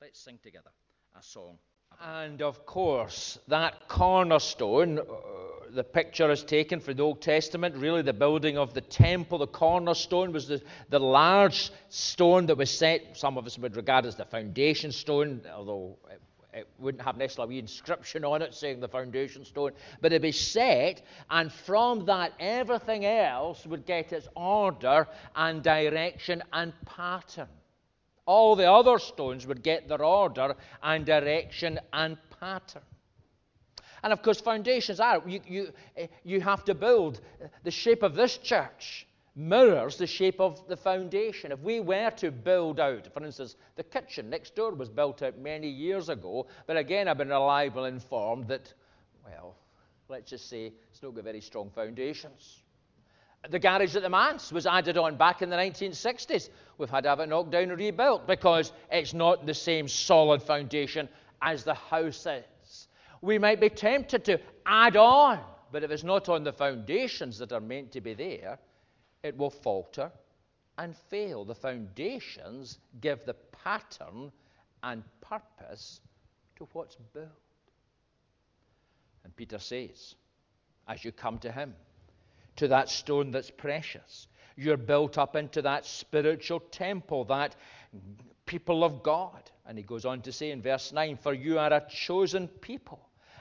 Let's 0.04 0.20
sing 0.20 0.38
together 0.44 0.70
a 1.18 1.24
song. 1.24 1.58
And 2.02 2.42
of 2.42 2.66
course, 2.66 3.40
that 3.48 3.88
cornerstone, 3.88 5.00
uh, 5.00 5.04
the 5.72 5.86
picture 5.86 6.30
is 6.30 6.44
taken 6.44 6.82
from 6.82 6.98
the 6.98 7.04
Old 7.04 7.22
Testament. 7.22 7.74
Really, 7.78 8.02
the 8.02 8.12
building 8.12 8.58
of 8.58 8.74
the 8.74 8.82
temple, 8.82 9.38
the 9.38 9.48
cornerstone 9.48 10.34
was 10.34 10.50
the, 10.50 10.62
the 10.90 11.00
large 11.00 11.72
stone 11.88 12.48
that 12.48 12.58
was 12.58 12.70
set, 12.70 13.16
some 13.16 13.38
of 13.38 13.46
us 13.46 13.58
would 13.58 13.78
regard 13.78 14.06
as 14.06 14.18
the 14.18 14.26
foundation 14.26 14.92
stone, 14.92 15.40
although 15.56 15.96
it, 16.12 16.22
it 16.54 16.68
wouldn't 16.80 17.02
have 17.02 17.16
necessarily 17.16 17.58
inscription 17.58 18.26
on 18.26 18.42
it 18.42 18.54
saying 18.54 18.82
the 18.82 18.90
foundation 18.90 19.46
stone, 19.46 19.72
but 20.02 20.12
it'd 20.12 20.22
be 20.22 20.34
set, 20.34 21.02
and 21.30 21.50
from 21.50 22.08
that, 22.08 22.34
everything 22.42 23.06
else 23.06 23.66
would 23.66 23.86
get 23.86 24.12
its 24.12 24.28
order 24.36 25.08
and 25.34 25.64
direction 25.64 26.44
and 26.52 26.74
pattern. 26.86 27.48
All 28.26 28.56
the 28.56 28.72
other 28.72 29.00
stones 29.00 29.46
would 29.48 29.64
get 29.64 29.88
their 29.88 30.04
order 30.04 30.56
and 30.82 31.06
direction 31.06 31.80
and 31.92 32.18
pattern. 32.40 32.84
And 34.04 34.12
of 34.12 34.22
course, 34.22 34.42
foundations 34.42 35.00
are, 35.00 35.22
you, 35.28 35.40
you, 35.48 35.74
eh, 35.96 36.08
you 36.24 36.42
have 36.42 36.66
to 36.66 36.76
build. 36.76 37.22
The 37.64 37.72
shape 37.72 38.04
of 38.04 38.16
this 38.16 38.38
church 38.38 39.08
mirrors 39.36 39.98
the 39.98 40.08
shape 40.08 40.40
of 40.40 40.68
the 40.68 40.78
foundation. 40.78 41.52
If 41.52 41.60
we 41.60 41.80
were 41.80 42.12
to 42.18 42.32
build 42.32 42.80
out, 42.80 43.12
for 43.14 43.24
instance, 43.24 43.56
the 43.76 43.84
kitchen 43.84 44.30
next 44.30 44.56
door 44.56 44.74
was 44.74 44.90
built 44.90 45.22
out 45.22 45.38
many 45.38 45.70
years 45.70 46.10
ago, 46.10 46.48
but 46.68 46.78
again, 46.78 47.08
I've 47.08 47.18
been 47.18 47.30
reliably 47.30 47.90
informed 47.90 48.48
that, 48.50 48.74
well, 49.26 49.56
let's 50.10 50.30
just 50.30 50.50
say 50.50 50.74
it's 50.92 51.02
not 51.02 51.16
got 51.16 51.24
very 51.24 51.42
strong 51.42 51.72
foundations. 51.74 52.63
The 53.50 53.60
garage 53.60 53.96
at 53.96 54.02
the 54.04 54.10
Manse 54.10 54.52
was 54.52 54.66
added 54.66 54.98
on 54.98 55.18
back 55.18 55.42
in 55.42 55.50
the 55.50 55.58
1960s. 55.58 56.50
We've 56.78 56.90
had 56.90 57.04
to 57.04 57.10
have 57.10 57.20
it 57.20 57.28
knocked 57.28 57.52
down 57.52 57.64
and 57.64 57.78
rebuilt 57.78 58.26
because 58.26 58.72
it's 58.90 59.14
not 59.14 59.46
the 59.46 59.54
same 59.54 59.88
solid 59.88 60.42
foundation 60.42 61.10
as 61.42 61.64
the 61.64 61.74
house 61.74 62.26
is. 62.26 62.88
We 63.22 63.38
might 63.38 63.60
be 63.60 63.70
tempted 63.70 64.24
to 64.26 64.40
add 64.66 64.96
on 64.96 65.40
but 65.74 65.84
if 65.84 65.90
it's 65.90 66.04
not 66.04 66.30
on 66.30 66.44
the 66.44 66.54
foundations 66.54 67.40
that 67.40 67.52
are 67.52 67.60
meant 67.60 67.92
to 67.94 68.00
be 68.00 68.14
there, 68.14 68.60
it 69.24 69.36
will 69.36 69.50
falter 69.50 70.12
and 70.78 70.96
fail. 70.96 71.44
The 71.44 71.56
foundations 71.56 72.78
give 73.02 73.26
the 73.26 73.34
pattern 73.34 74.32
and 74.84 75.04
purpose 75.20 76.00
to 76.58 76.68
what's 76.74 76.96
built. 76.96 77.28
And 79.24 79.36
Peter 79.36 79.58
says, 79.58 80.14
as 80.88 81.04
you 81.04 81.12
come 81.12 81.40
to 81.40 81.52
him, 81.52 81.74
to 82.58 82.68
that 82.70 82.90
stone 82.90 83.32
that's 83.32 83.52
precious, 83.52 84.28
you're 84.56 84.78
built 84.78 85.18
up 85.18 85.36
into 85.36 85.62
that 85.64 85.86
spiritual 85.86 86.60
temple, 86.60 87.26
that 87.26 87.56
people 88.46 88.84
of 88.84 89.04
God. 89.04 89.42
And 89.66 89.78
he 89.78 89.84
goes 89.84 90.06
on 90.06 90.22
to 90.22 90.32
say 90.32 90.52
in 90.52 90.62
verse 90.62 90.92
9, 90.92 91.18
For 91.18 91.34
you 91.34 91.58
are 91.60 91.72
a 91.72 91.86
chosen 91.90 92.48
people, 92.48 93.00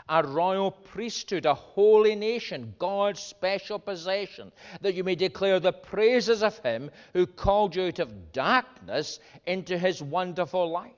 a 0.09 0.23
royal 0.23 0.71
priesthood, 0.71 1.47
a 1.47 1.55
holy 1.55 2.15
nation, 2.15 2.75
God's 2.79 3.21
special 3.21 3.79
possession, 3.79 4.53
that 4.81 4.95
you 4.95 5.05
may 5.05 5.15
declare 5.15 5.61
the 5.61 5.73
praises 5.73 6.43
of 6.43 6.59
him 6.59 6.91
who 7.13 7.27
called 7.27 7.77
you 7.77 7.85
out 7.85 7.99
of 7.99 8.33
darkness 8.33 9.21
into 9.47 9.77
his 9.77 10.03
wonderful 10.03 10.71
light. 10.71 10.97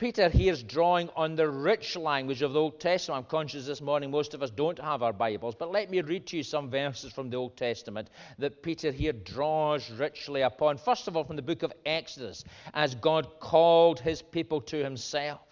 Peter 0.00 0.30
here 0.30 0.54
is 0.54 0.62
drawing 0.62 1.10
on 1.14 1.36
the 1.36 1.46
rich 1.46 1.94
language 1.94 2.40
of 2.40 2.54
the 2.54 2.58
Old 2.58 2.80
Testament. 2.80 3.18
I'm 3.18 3.30
conscious 3.30 3.66
this 3.66 3.82
morning 3.82 4.10
most 4.10 4.32
of 4.32 4.42
us 4.42 4.48
don't 4.48 4.78
have 4.78 5.02
our 5.02 5.12
Bibles, 5.12 5.54
but 5.54 5.70
let 5.70 5.90
me 5.90 6.00
read 6.00 6.26
to 6.28 6.38
you 6.38 6.42
some 6.42 6.70
verses 6.70 7.12
from 7.12 7.28
the 7.28 7.36
Old 7.36 7.54
Testament 7.54 8.08
that 8.38 8.62
Peter 8.62 8.92
here 8.92 9.12
draws 9.12 9.90
richly 9.90 10.40
upon. 10.40 10.78
First 10.78 11.06
of 11.06 11.18
all, 11.18 11.24
from 11.24 11.36
the 11.36 11.42
book 11.42 11.62
of 11.62 11.74
Exodus, 11.84 12.44
as 12.72 12.94
God 12.94 13.40
called 13.40 14.00
his 14.00 14.22
people 14.22 14.62
to 14.62 14.82
himself 14.82 15.49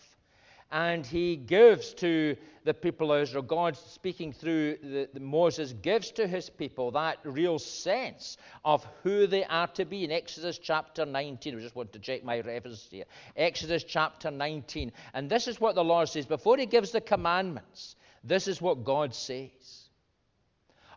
and 0.71 1.07
he 1.07 1.37
gives 1.37 1.95
to 1.95 2.37
the 2.65 2.75
people 2.75 3.13
of 3.13 3.23
Israel, 3.23 3.43
God 3.43 3.77
speaking 3.77 4.33
through 4.33 4.77
the, 4.83 5.09
the 5.15 5.21
Moses, 5.21 5.73
gives 5.73 6.11
to 6.13 6.27
his 6.27 6.51
people 6.51 6.91
that 6.91 7.19
real 7.25 7.59
sense 7.59 8.37
of 8.65 8.87
who 9.03 9.27
they 9.27 9.45
are 9.45 9.69
to 9.69 9.87
be 9.87 10.05
in 10.05 10.13
Exodus 10.13 10.59
chapter 10.59 11.07
19. 11.07 11.57
I 11.57 11.61
just 11.61 11.75
want 11.75 11.93
to 11.95 11.99
check 11.99 12.23
my 12.23 12.41
reference 12.41 12.87
here. 12.91 13.07
Exodus 13.37 13.85
chapter 13.85 14.31
19. 14.31 14.93
And 15.15 15.31
this 15.31 15.49
is 15.49 15.59
what 15.59 15.75
the 15.75 15.85
Lord 15.85 16.09
says. 16.11 16.27
Before 16.27 16.59
he 16.59 16.67
gives 16.67 16.91
the 16.91 17.01
commandments, 17.01 17.97
this 18.23 18.47
is 18.47 18.61
what 18.61 18.85
God 18.85 19.15
says. 19.15 19.89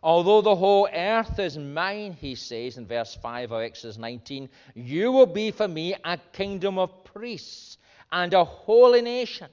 Although 0.02 0.42
the 0.42 0.56
whole 0.56 0.88
earth 0.92 1.38
is 1.38 1.56
mine, 1.56 2.12
he 2.12 2.34
says 2.34 2.76
in 2.76 2.86
verse 2.86 3.16
5 3.22 3.52
of 3.52 3.62
Exodus 3.62 3.96
19, 3.96 4.50
you 4.74 5.12
will 5.12 5.26
be 5.26 5.50
for 5.52 5.68
me 5.68 5.94
a 6.04 6.18
kingdom 6.32 6.78
of 6.78 7.04
priests 7.04 7.78
and 8.10 8.34
a 8.34 8.44
holy 8.44 9.00
nation. 9.00 9.48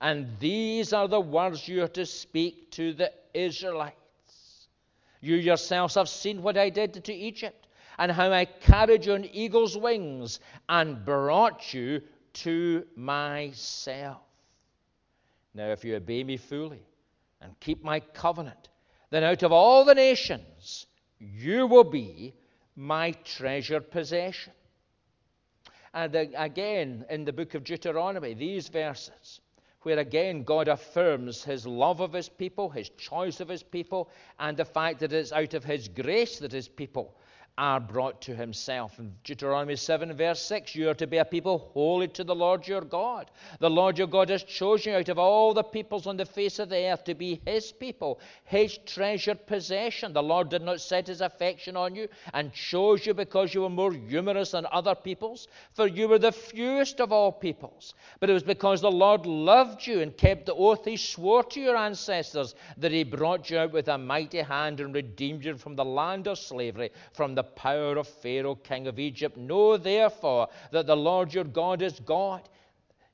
And 0.00 0.28
these 0.38 0.92
are 0.92 1.08
the 1.08 1.20
words 1.20 1.68
you 1.68 1.82
are 1.82 1.88
to 1.88 2.06
speak 2.06 2.70
to 2.72 2.92
the 2.92 3.12
Israelites. 3.34 4.68
You 5.20 5.36
yourselves 5.36 5.94
have 5.96 6.08
seen 6.08 6.42
what 6.42 6.56
I 6.56 6.70
did 6.70 7.04
to 7.04 7.12
Egypt, 7.12 7.66
and 7.98 8.10
how 8.10 8.32
I 8.32 8.46
carried 8.46 9.04
you 9.04 9.12
on 9.12 9.26
eagle's 9.26 9.76
wings 9.76 10.40
and 10.70 11.04
brought 11.04 11.74
you 11.74 12.00
to 12.32 12.86
myself. 12.96 14.22
Now, 15.52 15.68
if 15.68 15.84
you 15.84 15.96
obey 15.96 16.24
me 16.24 16.38
fully 16.38 16.82
and 17.42 17.58
keep 17.60 17.84
my 17.84 18.00
covenant, 18.00 18.70
then 19.10 19.24
out 19.24 19.42
of 19.42 19.52
all 19.52 19.84
the 19.84 19.94
nations 19.94 20.86
you 21.18 21.66
will 21.66 21.84
be 21.84 22.32
my 22.74 23.10
treasured 23.24 23.90
possession. 23.90 24.54
And 25.92 26.14
again, 26.14 27.04
in 27.10 27.24
the 27.24 27.32
book 27.32 27.54
of 27.54 27.64
Deuteronomy, 27.64 28.32
these 28.32 28.68
verses 28.68 29.40
where 29.82 29.98
again 29.98 30.42
God 30.44 30.68
affirms 30.68 31.44
his 31.44 31.66
love 31.66 32.00
of 32.00 32.12
his 32.12 32.28
people, 32.28 32.68
his 32.68 32.90
choice 32.90 33.40
of 33.40 33.48
his 33.48 33.62
people, 33.62 34.10
and 34.38 34.56
the 34.56 34.64
fact 34.64 35.00
that 35.00 35.12
it's 35.12 35.32
out 35.32 35.54
of 35.54 35.64
his 35.64 35.88
grace 35.88 36.38
that 36.38 36.52
his 36.52 36.68
people 36.68 37.14
are 37.58 37.80
brought 37.80 38.22
to 38.22 38.34
himself. 38.34 38.98
In 38.98 39.12
Deuteronomy 39.24 39.76
7, 39.76 40.12
verse 40.16 40.40
6, 40.40 40.74
you 40.74 40.88
are 40.88 40.94
to 40.94 41.06
be 41.06 41.18
a 41.18 41.24
people 41.24 41.70
holy 41.74 42.08
to 42.08 42.24
the 42.24 42.34
Lord 42.34 42.66
your 42.66 42.80
God. 42.80 43.30
The 43.58 43.68
Lord 43.68 43.98
your 43.98 44.06
God 44.06 44.30
has 44.30 44.42
chosen 44.42 44.92
you 44.92 44.98
out 44.98 45.08
of 45.08 45.18
all 45.18 45.52
the 45.52 45.62
peoples 45.62 46.06
on 46.06 46.16
the 46.16 46.24
face 46.24 46.58
of 46.58 46.68
the 46.68 46.90
earth 46.90 47.04
to 47.04 47.14
be 47.14 47.40
his 47.44 47.72
people, 47.72 48.20
his 48.44 48.78
treasured 48.86 49.46
possession. 49.46 50.12
The 50.12 50.22
Lord 50.22 50.48
did 50.48 50.62
not 50.62 50.80
set 50.80 51.08
his 51.08 51.20
affection 51.20 51.76
on 51.76 51.94
you 51.94 52.08
and 52.32 52.52
chose 52.52 53.04
you 53.04 53.14
because 53.14 53.52
you 53.52 53.62
were 53.62 53.70
more 53.70 53.92
numerous 53.92 54.52
than 54.52 54.66
other 54.72 54.94
peoples, 54.94 55.48
for 55.74 55.86
you 55.86 56.08
were 56.08 56.18
the 56.18 56.32
fewest 56.32 57.00
of 57.00 57.12
all 57.12 57.32
peoples. 57.32 57.94
But 58.20 58.30
it 58.30 58.34
was 58.34 58.42
because 58.42 58.80
the 58.80 58.90
Lord 58.90 59.26
loved 59.26 59.86
you 59.86 60.00
and 60.00 60.16
kept 60.16 60.46
the 60.46 60.54
oath 60.54 60.84
he 60.84 60.96
swore 60.96 61.44
to 61.44 61.60
your 61.60 61.76
ancestors 61.76 62.54
that 62.78 62.92
he 62.92 63.04
brought 63.04 63.50
you 63.50 63.58
out 63.58 63.72
with 63.72 63.88
a 63.88 63.98
mighty 63.98 64.40
hand 64.40 64.80
and 64.80 64.94
redeemed 64.94 65.44
you 65.44 65.56
from 65.56 65.76
the 65.76 65.84
land 65.84 66.26
of 66.26 66.38
slavery, 66.38 66.90
from 67.12 67.34
the 67.34 67.39
power 67.42 67.96
of 67.96 68.08
Pharaoh, 68.08 68.54
king 68.54 68.86
of 68.86 68.98
Egypt. 68.98 69.36
Know 69.36 69.76
therefore 69.76 70.48
that 70.72 70.86
the 70.86 70.96
Lord 70.96 71.32
your 71.32 71.44
God 71.44 71.82
is 71.82 72.00
God. 72.00 72.48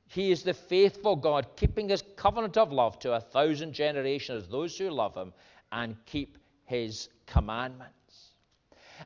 He 0.09 0.31
is 0.31 0.43
the 0.43 0.55
faithful 0.55 1.17
God, 1.17 1.49
keeping 1.57 1.89
his 1.89 2.03
covenant 2.17 2.57
of 2.57 2.73
love 2.73 2.99
to 3.01 3.15
a 3.15 3.21
thousand 3.21 3.73
generations, 3.73 4.47
those 4.49 4.79
who 4.79 4.91
love 4.91 5.17
him 5.17 5.33
and 5.73 5.97
keep 6.07 6.39
his 6.65 7.09
commandments. 7.27 7.93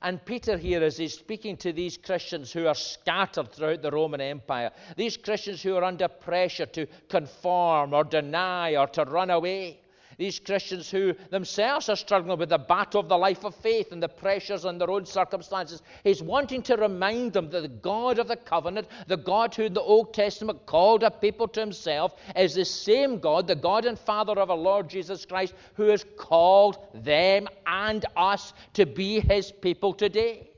And 0.02 0.24
Peter 0.24 0.56
here, 0.56 0.82
as 0.82 0.96
he's 0.96 1.14
speaking 1.14 1.56
to 1.58 1.72
these 1.72 1.96
Christians 1.96 2.52
who 2.52 2.66
are 2.66 2.74
scattered 2.74 3.52
throughout 3.52 3.82
the 3.82 3.90
Roman 3.90 4.20
Empire, 4.20 4.70
these 4.96 5.16
Christians 5.16 5.62
who 5.62 5.74
are 5.76 5.84
under 5.84 6.08
pressure 6.08 6.66
to 6.66 6.86
conform 7.08 7.92
or 7.92 8.04
deny 8.04 8.76
or 8.76 8.86
to 8.88 9.04
run 9.04 9.30
away, 9.30 9.80
these 10.20 10.38
Christians 10.38 10.90
who 10.90 11.14
themselves 11.30 11.88
are 11.88 11.96
struggling 11.96 12.38
with 12.38 12.50
the 12.50 12.58
battle 12.58 13.00
of 13.00 13.08
the 13.08 13.16
life 13.16 13.42
of 13.42 13.54
faith 13.54 13.90
and 13.90 14.02
the 14.02 14.08
pressures 14.08 14.66
in 14.66 14.76
their 14.76 14.90
own 14.90 15.06
circumstances. 15.06 15.80
He's 16.04 16.22
wanting 16.22 16.60
to 16.64 16.76
remind 16.76 17.32
them 17.32 17.48
that 17.48 17.62
the 17.62 17.68
God 17.68 18.18
of 18.18 18.28
the 18.28 18.36
covenant, 18.36 18.86
the 19.06 19.16
God 19.16 19.54
who 19.54 19.62
in 19.62 19.72
the 19.72 19.80
Old 19.80 20.12
Testament 20.12 20.66
called 20.66 21.02
a 21.04 21.10
people 21.10 21.48
to 21.48 21.60
himself, 21.60 22.14
is 22.36 22.54
the 22.54 22.66
same 22.66 23.18
God, 23.18 23.46
the 23.46 23.54
God 23.54 23.86
and 23.86 23.98
Father 23.98 24.38
of 24.38 24.50
our 24.50 24.58
Lord 24.58 24.90
Jesus 24.90 25.24
Christ, 25.24 25.54
who 25.72 25.84
has 25.84 26.04
called 26.18 26.76
them 26.92 27.48
and 27.66 28.04
us 28.14 28.52
to 28.74 28.84
be 28.84 29.20
his 29.20 29.50
people 29.50 29.94
today. 29.94 30.50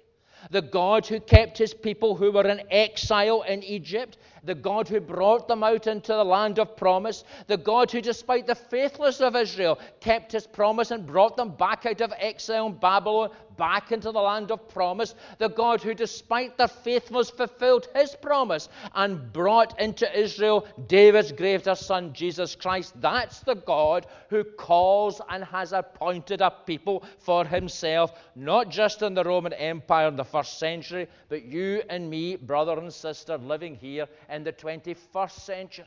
The 0.50 0.62
God 0.62 1.06
who 1.06 1.20
kept 1.20 1.56
his 1.56 1.72
people 1.72 2.16
who 2.16 2.32
were 2.32 2.48
in 2.48 2.62
exile 2.68 3.42
in 3.42 3.62
Egypt 3.62 4.18
the 4.44 4.54
God 4.54 4.88
who 4.88 5.00
brought 5.00 5.48
them 5.48 5.62
out 5.62 5.86
into 5.86 6.12
the 6.12 6.24
land 6.24 6.58
of 6.58 6.76
promise, 6.76 7.24
the 7.46 7.56
God 7.56 7.90
who, 7.90 8.00
despite 8.00 8.46
the 8.46 8.54
faithlessness 8.54 9.20
of 9.20 9.36
Israel, 9.36 9.78
kept 10.00 10.32
his 10.32 10.46
promise 10.46 10.90
and 10.90 11.06
brought 11.06 11.36
them 11.36 11.50
back 11.50 11.86
out 11.86 12.00
of 12.00 12.12
exile 12.18 12.66
in 12.66 12.74
Babylon, 12.74 13.30
back 13.56 13.92
into 13.92 14.10
the 14.10 14.20
land 14.20 14.50
of 14.50 14.68
promise, 14.68 15.14
the 15.38 15.48
God 15.48 15.82
who, 15.82 15.94
despite 15.94 16.56
their 16.56 16.68
faithfulness, 16.68 17.30
fulfilled 17.30 17.86
his 17.94 18.16
promise 18.16 18.68
and 18.94 19.32
brought 19.32 19.78
into 19.80 20.18
Israel 20.18 20.66
David's 20.86 21.32
greater 21.32 21.74
son, 21.74 22.12
Jesus 22.12 22.54
Christ. 22.54 23.00
That's 23.00 23.40
the 23.40 23.54
God 23.54 24.06
who 24.28 24.44
calls 24.44 25.20
and 25.28 25.44
has 25.44 25.72
appointed 25.72 26.40
a 26.40 26.50
people 26.50 27.04
for 27.18 27.44
himself, 27.44 28.12
not 28.34 28.68
just 28.70 29.02
in 29.02 29.14
the 29.14 29.24
Roman 29.24 29.52
Empire 29.52 30.08
in 30.08 30.16
the 30.16 30.24
first 30.24 30.58
century, 30.58 31.06
but 31.28 31.44
you 31.44 31.82
and 31.88 32.08
me, 32.08 32.36
brother 32.36 32.78
and 32.78 32.92
sister, 32.92 33.38
living 33.38 33.74
here 33.74 34.08
in 34.32 34.44
the 34.44 34.52
21st 34.52 35.40
century. 35.40 35.84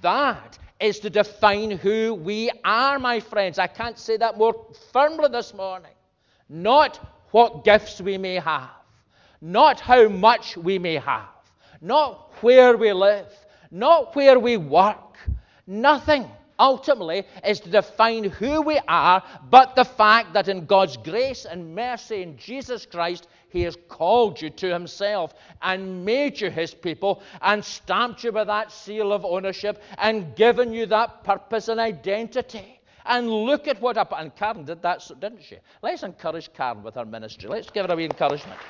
That 0.00 0.58
is 0.80 0.98
to 1.00 1.10
define 1.10 1.70
who 1.70 2.14
we 2.14 2.50
are, 2.64 2.98
my 2.98 3.20
friends. 3.20 3.58
I 3.58 3.66
can't 3.66 3.98
say 3.98 4.16
that 4.16 4.38
more 4.38 4.66
firmly 4.92 5.28
this 5.30 5.52
morning. 5.52 5.92
Not 6.48 6.98
what 7.30 7.64
gifts 7.64 8.00
we 8.00 8.16
may 8.16 8.36
have, 8.36 8.70
not 9.40 9.80
how 9.80 10.08
much 10.08 10.56
we 10.56 10.78
may 10.78 10.96
have, 10.96 11.28
not 11.80 12.32
where 12.40 12.76
we 12.76 12.92
live, 12.92 13.32
not 13.70 14.16
where 14.16 14.38
we 14.38 14.56
work. 14.56 15.18
Nothing 15.66 16.28
ultimately 16.58 17.24
is 17.44 17.60
to 17.60 17.70
define 17.70 18.24
who 18.24 18.62
we 18.62 18.78
are, 18.86 19.22
but 19.50 19.74
the 19.74 19.84
fact 19.84 20.32
that 20.34 20.48
in 20.48 20.66
God's 20.66 20.96
grace 20.96 21.44
and 21.44 21.74
mercy 21.74 22.22
in 22.22 22.36
Jesus 22.36 22.86
Christ, 22.86 23.28
He 23.54 23.62
has 23.62 23.78
called 23.88 24.42
you 24.42 24.50
to 24.50 24.70
Himself 24.70 25.32
and 25.62 26.04
made 26.04 26.38
you 26.40 26.50
His 26.50 26.74
people 26.74 27.22
and 27.40 27.64
stamped 27.64 28.22
you 28.24 28.32
with 28.32 28.48
that 28.48 28.70
seal 28.70 29.12
of 29.12 29.24
ownership 29.24 29.82
and 29.96 30.36
given 30.36 30.74
you 30.74 30.84
that 30.86 31.24
purpose 31.24 31.68
and 31.68 31.80
identity. 31.80 32.80
And 33.06 33.30
look 33.30 33.66
at 33.66 33.80
what 33.80 33.96
happened. 33.96 34.20
And 34.20 34.36
Karen 34.36 34.64
did 34.64 34.82
that, 34.82 35.08
didn't 35.20 35.42
she? 35.42 35.56
Let's 35.82 36.02
encourage 36.02 36.52
Karen 36.52 36.82
with 36.82 36.96
her 36.96 37.06
ministry. 37.06 37.48
Let's 37.48 37.70
give 37.70 37.86
her 37.86 37.92
a 37.92 37.96
wee 37.96 38.04
encouragement. 38.04 38.60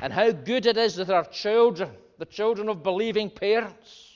and 0.00 0.12
how 0.12 0.30
good 0.30 0.64
it 0.64 0.76
is 0.76 0.94
that 0.94 1.10
our 1.10 1.24
children 1.24 1.90
the 2.18 2.26
children 2.26 2.68
of 2.68 2.82
believing 2.82 3.30
parents, 3.30 4.07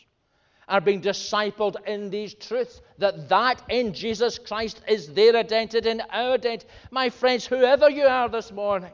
are 0.68 0.81
being 0.81 1.01
discipled 1.01 1.77
in 1.87 2.11
these 2.11 2.35
truths 2.35 2.81
that 2.98 3.29
that 3.29 3.62
in 3.68 3.92
Jesus 3.92 4.38
Christ 4.38 4.81
is 4.88 5.09
their 5.09 5.37
identity 5.37 5.90
and 5.90 6.03
our 6.11 6.35
identity. 6.35 6.66
My 6.90 7.11
friends, 7.11 7.46
whoever 7.46 7.90
you 7.90 8.05
are 8.05 8.29
this 8.29 8.53
morning, 8.53 8.92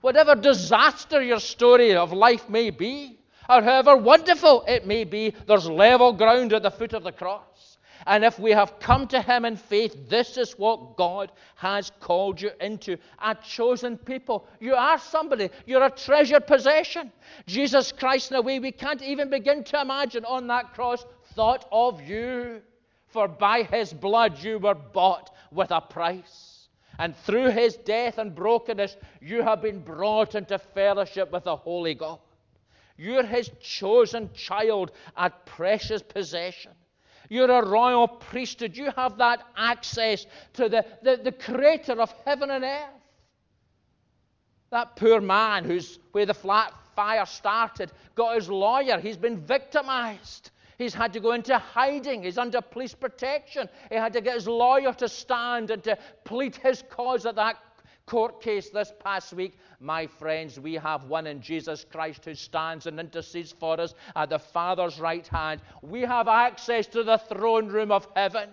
whatever 0.00 0.34
disaster 0.34 1.22
your 1.22 1.40
story 1.40 1.94
of 1.94 2.12
life 2.12 2.48
may 2.48 2.70
be, 2.70 3.18
or 3.48 3.62
however 3.62 3.96
wonderful 3.96 4.64
it 4.68 4.86
may 4.86 5.04
be, 5.04 5.34
there's 5.46 5.68
level 5.68 6.12
ground 6.12 6.52
at 6.52 6.62
the 6.62 6.70
foot 6.70 6.92
of 6.92 7.02
the 7.02 7.12
cross. 7.12 7.69
And 8.06 8.24
if 8.24 8.38
we 8.38 8.52
have 8.52 8.80
come 8.80 9.06
to 9.08 9.20
Him 9.20 9.44
in 9.44 9.56
faith, 9.56 10.08
this 10.08 10.36
is 10.36 10.58
what 10.58 10.96
God 10.96 11.30
has 11.56 11.92
called 12.00 12.40
you 12.40 12.50
into 12.60 12.96
a 13.22 13.34
chosen 13.34 13.98
people. 13.98 14.46
You 14.58 14.74
are 14.74 14.98
somebody, 14.98 15.50
you're 15.66 15.84
a 15.84 15.90
treasured 15.90 16.46
possession. 16.46 17.12
Jesus 17.46 17.92
Christ, 17.92 18.30
in 18.30 18.36
a 18.38 18.42
way 18.42 18.58
we 18.58 18.72
can't 18.72 19.02
even 19.02 19.28
begin 19.30 19.64
to 19.64 19.80
imagine 19.80 20.24
on 20.24 20.46
that 20.46 20.72
cross, 20.74 21.04
thought 21.34 21.66
of 21.70 22.00
you. 22.02 22.62
For 23.08 23.28
by 23.28 23.64
His 23.64 23.92
blood 23.92 24.42
you 24.42 24.58
were 24.58 24.74
bought 24.74 25.34
with 25.50 25.70
a 25.70 25.80
price. 25.80 26.68
And 26.98 27.16
through 27.16 27.50
His 27.50 27.76
death 27.76 28.18
and 28.18 28.34
brokenness, 28.34 28.96
you 29.20 29.42
have 29.42 29.62
been 29.62 29.80
brought 29.80 30.34
into 30.34 30.58
fellowship 30.58 31.32
with 31.32 31.44
the 31.44 31.56
Holy 31.56 31.94
God. 31.94 32.20
You're 32.96 33.24
His 33.24 33.50
chosen 33.60 34.30
child, 34.34 34.92
a 35.16 35.30
precious 35.30 36.02
possession. 36.02 36.72
You're 37.30 37.50
a 37.50 37.66
royal 37.66 38.08
priesthood. 38.08 38.76
You 38.76 38.90
have 38.96 39.16
that 39.18 39.46
access 39.56 40.26
to 40.54 40.68
the, 40.68 40.84
the, 41.02 41.20
the 41.22 41.32
creator 41.32 42.00
of 42.00 42.12
heaven 42.26 42.50
and 42.50 42.64
earth. 42.64 42.90
That 44.70 44.96
poor 44.96 45.20
man 45.20 45.64
who's 45.64 46.00
where 46.10 46.26
the 46.26 46.34
flat 46.34 46.74
fire 46.96 47.24
started 47.24 47.92
got 48.16 48.34
his 48.34 48.50
lawyer. 48.50 48.98
He's 48.98 49.16
been 49.16 49.38
victimized. 49.38 50.50
He's 50.76 50.92
had 50.92 51.12
to 51.12 51.20
go 51.20 51.32
into 51.32 51.56
hiding. 51.56 52.24
He's 52.24 52.38
under 52.38 52.60
police 52.60 52.94
protection. 52.94 53.68
He 53.90 53.96
had 53.96 54.12
to 54.14 54.20
get 54.20 54.34
his 54.34 54.48
lawyer 54.48 54.92
to 54.94 55.08
stand 55.08 55.70
and 55.70 55.84
to 55.84 55.96
plead 56.24 56.56
his 56.56 56.82
cause 56.90 57.26
at 57.26 57.36
that 57.36 57.56
court 58.10 58.40
case 58.40 58.70
this 58.70 58.92
past 58.98 59.32
week. 59.32 59.56
My 59.78 60.04
friends, 60.04 60.58
we 60.58 60.74
have 60.74 61.04
one 61.04 61.28
in 61.28 61.40
Jesus 61.40 61.86
Christ 61.92 62.24
who 62.24 62.34
stands 62.34 62.86
and 62.86 62.98
intercedes 62.98 63.52
for 63.52 63.80
us 63.80 63.94
at 64.16 64.30
the 64.30 64.38
Father's 64.38 64.98
right 64.98 65.26
hand. 65.28 65.60
We 65.80 66.00
have 66.00 66.26
access 66.26 66.88
to 66.88 67.04
the 67.04 67.18
throne 67.18 67.68
room 67.68 67.92
of 67.92 68.08
heaven. 68.16 68.50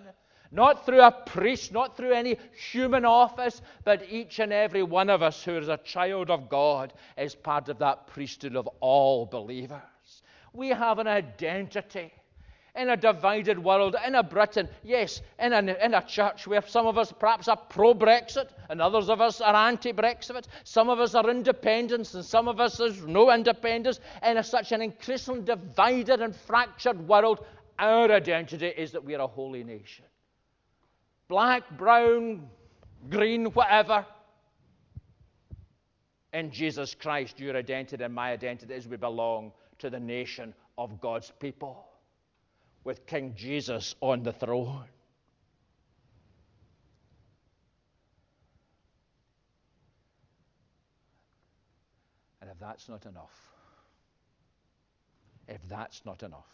Not 0.52 0.86
through 0.86 1.02
a 1.02 1.10
priest, 1.10 1.72
not 1.72 1.96
through 1.96 2.12
any 2.12 2.38
human 2.70 3.04
office, 3.04 3.60
but 3.84 4.08
each 4.08 4.38
and 4.38 4.52
every 4.52 4.84
one 4.84 5.10
of 5.10 5.22
us 5.22 5.42
who 5.42 5.58
is 5.58 5.68
a 5.68 5.76
child 5.78 6.30
of 6.30 6.48
God 6.48 6.92
is 7.18 7.34
part 7.34 7.68
of 7.68 7.80
that 7.80 8.06
priesthood 8.06 8.54
of 8.54 8.68
all 8.80 9.26
believers. 9.26 10.22
We 10.52 10.68
have 10.68 11.00
an 11.00 11.08
identity 11.08 12.12
in 12.76 12.90
a 12.90 12.96
divided 12.96 13.58
world, 13.58 13.96
in 14.06 14.14
a 14.14 14.22
Britain, 14.22 14.68
yes, 14.82 15.20
in 15.38 15.52
a, 15.52 15.58
in 15.58 15.94
a 15.94 16.02
church 16.02 16.46
where 16.46 16.62
some 16.62 16.86
of 16.86 16.98
us 16.98 17.12
perhaps 17.12 17.48
are 17.48 17.56
pro 17.56 17.94
Brexit 17.94 18.50
and 18.68 18.80
others 18.80 19.08
of 19.08 19.20
us 19.20 19.40
are 19.40 19.54
anti 19.54 19.92
Brexit, 19.92 20.44
some 20.64 20.88
of 20.88 21.00
us 21.00 21.14
are 21.14 21.28
independents 21.30 22.14
and 22.14 22.24
some 22.24 22.48
of 22.48 22.60
us 22.60 22.78
is 22.80 23.02
no 23.04 23.32
independence, 23.32 24.00
in 24.22 24.36
a, 24.36 24.44
such 24.44 24.72
an 24.72 24.82
increasingly 24.82 25.42
divided 25.42 26.20
and 26.20 26.34
fractured 26.34 27.08
world, 27.08 27.44
our 27.78 28.10
identity 28.10 28.66
is 28.66 28.92
that 28.92 29.04
we 29.04 29.14
are 29.14 29.22
a 29.22 29.26
holy 29.26 29.64
nation. 29.64 30.04
Black, 31.28 31.62
brown, 31.76 32.48
green, 33.10 33.46
whatever. 33.46 34.04
In 36.32 36.50
Jesus 36.50 36.94
Christ, 36.94 37.40
your 37.40 37.56
identity 37.56 38.02
and 38.04 38.14
my 38.14 38.32
identity 38.32 38.74
is 38.74 38.86
we 38.86 38.96
belong 38.96 39.52
to 39.78 39.90
the 39.90 40.00
nation 40.00 40.54
of 40.76 41.00
God's 41.00 41.32
people 41.38 41.88
with 42.88 43.04
King 43.04 43.34
Jesus 43.36 43.94
on 44.00 44.22
the 44.22 44.32
throne. 44.32 44.86
And 52.40 52.48
if 52.50 52.58
that's 52.58 52.88
not 52.88 53.04
enough, 53.04 53.52
if 55.48 55.60
that's 55.68 56.00
not 56.06 56.22
enough, 56.22 56.48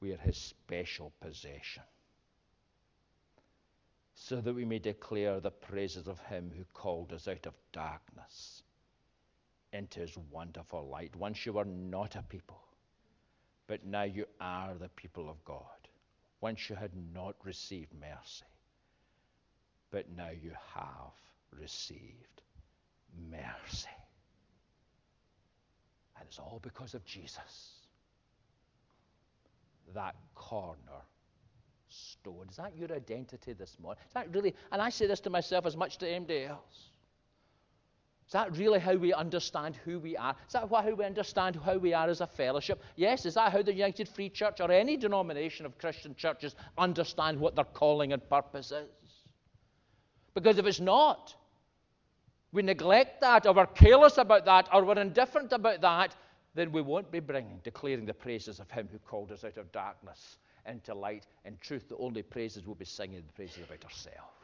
we 0.00 0.12
are 0.12 0.16
his 0.16 0.36
special 0.36 1.12
possession, 1.20 1.84
so 4.16 4.40
that 4.40 4.52
we 4.52 4.64
may 4.64 4.80
declare 4.80 5.38
the 5.38 5.52
praises 5.52 6.08
of 6.08 6.18
him 6.22 6.50
who 6.56 6.64
called 6.74 7.12
us 7.12 7.28
out 7.28 7.46
of 7.46 7.54
darkness 7.70 8.64
into 9.72 10.00
his 10.00 10.18
wonderful 10.32 10.88
light. 10.88 11.14
Once 11.14 11.46
you 11.46 11.52
were 11.52 11.64
not 11.64 12.16
a 12.16 12.22
people, 12.22 12.67
but 13.68 13.84
now 13.86 14.02
you 14.02 14.24
are 14.40 14.74
the 14.74 14.88
people 14.88 15.30
of 15.30 15.44
God. 15.44 15.62
Once 16.40 16.68
you 16.68 16.74
had 16.74 16.90
not 17.14 17.36
received 17.44 17.92
mercy, 18.00 18.46
but 19.90 20.06
now 20.16 20.30
you 20.30 20.52
have 20.74 21.60
received 21.60 22.42
mercy. 23.30 23.88
And 26.16 26.26
it's 26.26 26.38
all 26.38 26.60
because 26.62 26.94
of 26.94 27.04
Jesus. 27.04 27.72
That 29.94 30.16
corner 30.34 31.02
stone. 31.88 32.46
Is 32.50 32.56
that 32.56 32.76
your 32.76 32.92
identity 32.92 33.52
this 33.52 33.76
morning? 33.80 34.02
Is 34.06 34.14
that 34.14 34.34
really, 34.34 34.54
and 34.72 34.80
I 34.80 34.90
say 34.90 35.06
this 35.06 35.20
to 35.20 35.30
myself 35.30 35.66
as 35.66 35.76
much 35.76 35.98
to 35.98 36.08
anybody 36.08 36.44
else. 36.44 36.90
Is 38.28 38.32
that 38.32 38.58
really 38.58 38.78
how 38.78 38.94
we 38.94 39.14
understand 39.14 39.74
who 39.86 39.98
we 39.98 40.14
are? 40.14 40.36
Is 40.46 40.52
that 40.52 40.68
how 40.70 40.94
we 40.94 41.04
understand 41.06 41.56
how 41.56 41.78
we 41.78 41.94
are 41.94 42.10
as 42.10 42.20
a 42.20 42.26
fellowship? 42.26 42.82
Yes, 42.94 43.24
is 43.24 43.34
that 43.34 43.50
how 43.50 43.62
the 43.62 43.72
United 43.72 44.06
Free 44.06 44.28
Church 44.28 44.60
or 44.60 44.70
any 44.70 44.98
denomination 44.98 45.64
of 45.64 45.78
Christian 45.78 46.14
churches 46.14 46.54
understand 46.76 47.40
what 47.40 47.56
their 47.56 47.64
calling 47.64 48.12
and 48.12 48.28
purpose 48.28 48.70
is? 48.70 48.90
Because 50.34 50.58
if 50.58 50.66
it's 50.66 50.78
not, 50.78 51.34
we 52.52 52.60
neglect 52.60 53.22
that, 53.22 53.46
or 53.46 53.54
we're 53.54 53.64
careless 53.64 54.18
about 54.18 54.44
that, 54.44 54.68
or 54.74 54.84
we're 54.84 54.98
indifferent 54.98 55.54
about 55.54 55.80
that, 55.80 56.14
then 56.54 56.70
we 56.70 56.82
won't 56.82 57.10
be 57.10 57.20
bringing, 57.20 57.60
declaring 57.64 58.04
the 58.04 58.12
praises 58.12 58.60
of 58.60 58.70
Him 58.70 58.90
who 58.92 58.98
called 58.98 59.32
us 59.32 59.42
out 59.42 59.56
of 59.56 59.72
darkness 59.72 60.36
into 60.66 60.94
light. 60.94 61.26
In 61.46 61.56
truth, 61.62 61.88
the 61.88 61.96
only 61.96 62.22
praises 62.22 62.66
we'll 62.66 62.74
be 62.74 62.84
singing 62.84 63.20
are 63.20 63.22
the 63.22 63.32
praises 63.32 63.64
about 63.64 63.82
ourselves. 63.86 64.37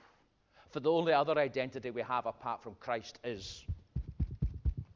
For 0.75 0.81
the 0.81 0.91
only 0.91 1.13
other 1.13 1.39
identity 1.39 1.93
we 1.93 2.03
have 2.03 2.27
apart 2.27 2.61
from 2.61 2.75
Christ 2.81 3.21
is 3.23 3.65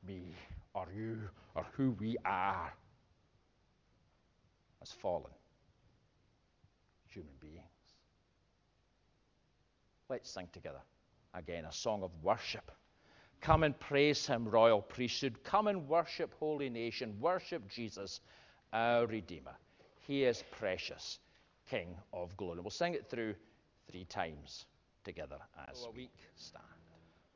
me 0.05 0.35
or 0.75 0.89
you 0.93 1.21
or 1.55 1.65
who 1.75 1.93
we 2.01 2.17
are 2.25 2.75
as 4.83 4.91
fallen 4.91 5.31
human 7.07 7.31
beings. 7.41 7.63
Let's 10.09 10.29
sing 10.29 10.49
together 10.53 10.81
again 11.33 11.65
a 11.65 11.73
song 11.73 12.03
of 12.03 12.11
worship. 12.25 12.73
Come 13.41 13.63
and 13.63 13.79
praise 13.79 14.27
Him, 14.27 14.49
royal 14.49 14.83
priesthood. 14.83 15.45
Come 15.45 15.69
and 15.69 15.89
worship, 15.89 16.35
holy 16.41 16.71
nation. 16.71 17.15
Worship 17.21 17.69
Jesus, 17.69 18.19
our 18.73 19.07
Redeemer. 19.07 19.55
He 20.09 20.25
is 20.25 20.43
precious, 20.51 21.21
King 21.71 21.95
of 22.13 22.37
glory. 22.37 22.59
We'll 22.63 22.71
sing 22.71 22.95
it 22.95 23.09
through 23.09 23.37
three 23.89 24.07
times 24.07 24.67
together 25.09 25.39
as 25.71 25.89
we 25.97 26.11
stand. 26.37 26.65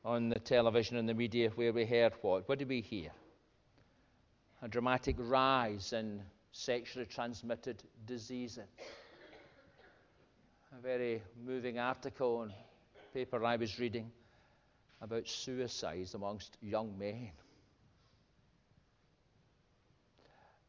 On 0.05 0.29
the 0.29 0.39
television 0.39 0.99
and 0.99 1.09
the 1.09 1.15
media, 1.15 1.49
where 1.55 1.73
we 1.73 1.87
heard 1.87 2.13
what? 2.21 2.47
What 2.47 2.59
did 2.59 2.69
we 2.69 2.83
hear? 2.83 3.11
A 4.61 4.69
dramatic 4.69 5.17
rise 5.19 5.95
in 5.95 6.21
sexually 6.53 7.07
transmitted 7.07 7.83
diseases. 8.05 8.67
A 10.77 10.83
very 10.83 11.23
moving 11.47 11.79
article 11.79 12.43
in 12.43 12.53
paper 13.15 13.43
I 13.43 13.57
was 13.57 13.79
reading 13.79 14.13
about 15.01 15.27
suicides 15.27 16.13
amongst 16.13 16.59
young 16.61 16.99
men. 16.99 17.31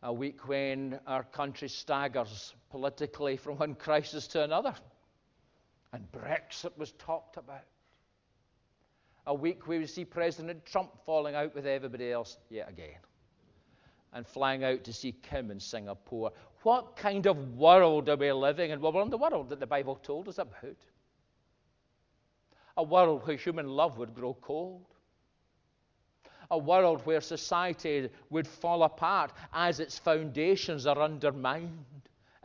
A 0.03 0.13
week 0.13 0.47
when 0.47 1.01
our 1.05 1.23
country 1.23 1.67
staggers 1.67 2.53
politically 2.69 3.35
from 3.35 3.57
one 3.57 3.75
crisis 3.87 4.25
to 4.27 4.43
another. 4.43 4.73
And 5.93 6.11
Brexit 6.11 6.75
was 6.77 6.91
talked 6.93 7.37
about. 7.37 7.63
A 9.27 9.33
week 9.33 9.67
we 9.67 9.85
see 9.85 10.03
President 10.03 10.65
Trump 10.65 10.89
falling 11.05 11.35
out 11.35 11.55
with 11.55 11.65
everybody 11.65 12.11
else 12.11 12.37
yet 12.49 12.67
again. 12.67 12.97
And 14.11 14.27
flying 14.27 14.63
out 14.63 14.83
to 14.83 14.93
see 14.93 15.11
Kim 15.11 15.49
in 15.49 15.59
Singapore. 15.59 16.31
What 16.63 16.95
kind 16.95 17.25
of 17.25 17.55
world 17.55 18.09
are 18.09 18.15
we 18.15 18.31
living 18.31 18.71
in? 18.71 18.81
Well, 18.81 18.91
we're 18.91 19.03
in 19.03 19.09
the 19.09 19.17
world 19.17 19.49
that 19.49 19.59
the 19.59 19.67
Bible 19.67 19.95
told 19.95 20.27
us 20.27 20.39
about. 20.39 20.77
A 22.75 22.83
world 22.83 23.25
where 23.25 23.37
human 23.37 23.67
love 23.67 23.97
would 23.97 24.15
grow 24.15 24.33
cold. 24.33 24.85
A 26.51 26.57
world 26.57 27.05
where 27.05 27.21
society 27.21 28.09
would 28.29 28.47
fall 28.47 28.83
apart 28.83 29.31
as 29.53 29.79
its 29.79 29.97
foundations 29.97 30.85
are 30.85 30.99
undermined. 30.99 31.85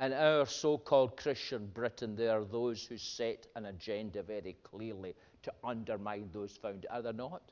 In 0.01 0.13
our 0.13 0.47
so 0.47 0.79
called 0.79 1.17
Christian 1.17 1.67
Britain, 1.75 2.15
there 2.15 2.39
are 2.39 2.45
those 2.45 2.85
who 2.85 2.97
set 2.97 3.49
an 3.57 3.67
agenda 3.67 4.23
very 4.23 4.57
clearly 4.63 5.15
to 5.43 5.53
undermine 5.65 6.31
those 6.33 6.57
found. 6.57 6.87
Are 6.89 7.03
there 7.03 7.13
not? 7.13 7.43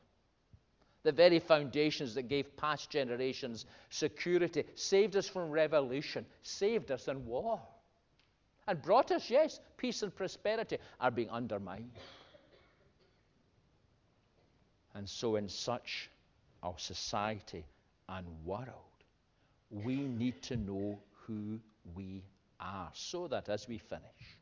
The 1.02 1.10
very 1.10 1.40
foundations 1.40 2.14
that 2.14 2.28
gave 2.28 2.56
past 2.56 2.88
generations 2.90 3.66
security, 3.90 4.64
saved 4.74 5.16
us 5.16 5.28
from 5.28 5.50
revolution, 5.50 6.24
saved 6.42 6.90
us 6.92 7.08
in 7.08 7.26
war, 7.26 7.60
and 8.68 8.80
brought 8.80 9.10
us, 9.10 9.28
yes, 9.28 9.60
peace 9.76 10.02
and 10.02 10.14
prosperity, 10.14 10.78
are 11.00 11.10
being 11.10 11.30
undermined. 11.30 11.90
And 14.94 15.08
so, 15.08 15.36
in 15.36 15.48
such 15.48 16.10
a 16.62 16.72
society 16.76 17.64
and 18.08 18.26
world. 18.44 18.68
We 19.70 19.96
need 19.96 20.42
to 20.42 20.56
know 20.56 20.98
who 21.26 21.60
we 21.94 22.22
are 22.60 22.90
so 22.94 23.28
that 23.28 23.48
as 23.48 23.68
we 23.68 23.78
finish, 23.78 24.38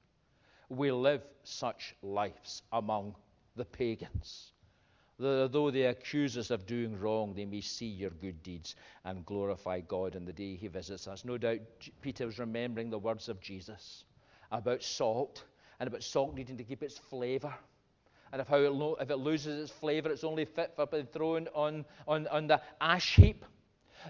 we 0.68 0.90
live 0.90 1.22
such 1.42 1.94
lives 2.03 2.62
among 2.72 3.14
the 3.57 3.64
pagans. 3.64 4.53
That 5.18 5.50
though 5.53 5.70
they 5.70 5.83
accuse 5.83 6.37
us 6.37 6.50
of 6.50 6.66
doing 6.66 6.98
wrong, 6.98 7.35
they 7.35 7.44
may 7.44 7.61
see 7.61 7.87
your 7.87 8.11
good 8.11 8.42
deeds 8.42 8.74
and 9.05 9.24
glorify 9.24 9.81
God 9.81 10.16
in 10.16 10.24
the 10.24 10.33
day 10.33 10.57
he 10.57 10.66
visits 10.66 11.07
us. 11.07 11.24
No 11.24 11.38
doubt 11.38 11.61
Peter 12.00 12.27
was 12.27 12.38
remembering 12.38 12.90
the 12.90 12.98
words 12.98 13.29
of 13.29 13.40
Jesus 13.40 14.05
about 14.50 14.83
salt 14.83 15.44
and 15.79 15.87
about 15.87 16.03
salt 16.03 16.35
needing 16.35 16.57
to 16.57 16.64
keep 16.64 16.83
its 16.83 16.98
flavor 16.98 17.55
and 18.33 18.40
of 18.40 18.48
how 18.48 18.57
it 18.57 18.72
lo- 18.72 18.96
if 19.00 19.11
it 19.11 19.18
loses 19.18 19.70
its 19.70 19.79
flavor, 19.79 20.11
it's 20.11 20.24
only 20.24 20.44
fit 20.44 20.72
for 20.74 20.87
being 20.87 21.07
thrown 21.07 21.46
on, 21.55 21.85
on, 22.09 22.27
on 22.27 22.48
the 22.48 22.61
ash 22.81 23.14
heap 23.14 23.44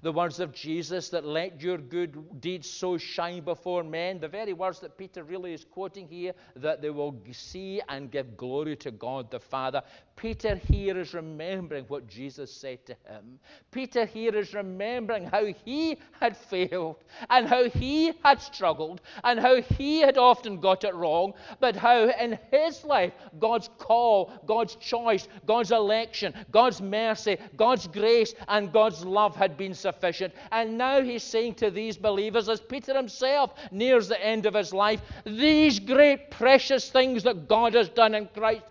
the 0.03 0.13
words 0.13 0.41
of 0.41 0.53
Jesus 0.53 1.09
that 1.11 1.25
let 1.25 1.61
your 1.61 1.79
good 1.79 2.41
deeds 2.41 2.69
so 2.69 2.99
shine 2.99 3.43
before 3.43 3.83
men, 3.83 4.21
the 4.21 4.29
very 4.29 4.53
words 4.53 4.81
that 4.81 4.99
Peter 4.99 5.25
really 5.25 5.55
is 5.55 5.65
quoting 5.65 6.09
here, 6.09 6.33
that 6.57 6.83
they 6.83 6.91
will 6.91 7.15
see 7.33 7.81
and 7.89 8.11
give 8.11 8.37
glory 8.37 8.77
to 8.77 8.91
God 8.91 9.31
the 9.31 9.41
Father. 9.41 9.83
Peter 10.17 10.55
here 10.55 10.97
is 10.99 11.13
remembering 11.13 11.85
what 11.89 12.07
Jesus 12.07 12.53
said 12.53 12.85
to 12.87 12.97
him. 13.07 13.39
Peter 13.73 14.05
here 14.05 14.35
is 14.37 14.55
remembering 14.55 15.25
how 15.25 15.45
he 15.65 15.99
had 16.21 16.37
failed 16.37 16.97
and 17.31 17.49
how 17.49 17.69
he 17.69 18.13
had 18.23 18.41
struggled 18.41 19.01
and 19.25 19.41
how 19.41 19.61
he 19.61 20.01
had 20.01 20.17
often 20.17 20.61
got 20.61 20.85
it 20.85 20.95
wrong, 20.95 21.35
but 21.59 21.75
how 21.75 22.09
in 22.09 22.39
his 22.53 22.85
life 22.85 23.13
God's 23.41 23.69
call, 23.79 24.33
God's 24.47 24.77
choice, 24.77 25.27
God's 25.47 25.73
election, 25.73 26.33
God's 26.53 26.81
mercy, 26.81 27.37
God's 27.57 27.87
grace, 27.89 28.35
and 28.49 28.73
God's 28.73 29.05
love 29.05 29.35
had 29.35 29.57
been 29.57 29.75
sufficient. 29.75 30.33
And 30.53 30.79
now 30.79 31.03
he's 31.03 31.25
saying 31.25 31.55
to 31.57 31.71
these 31.71 31.97
believers, 31.97 32.49
as 32.49 32.61
Peter 32.61 32.95
himself 32.95 33.55
nears 33.73 34.09
the 34.09 34.25
end 34.25 34.47
of 34.47 34.55
his 34.55 34.73
life, 34.73 35.01
these 35.25 35.81
great 35.81 36.31
precious 36.31 36.89
things 36.89 37.25
that 37.25 37.49
God 37.49 37.75
has 37.75 37.89
done 37.89 38.15
in 38.15 38.29
Christ 38.29 38.63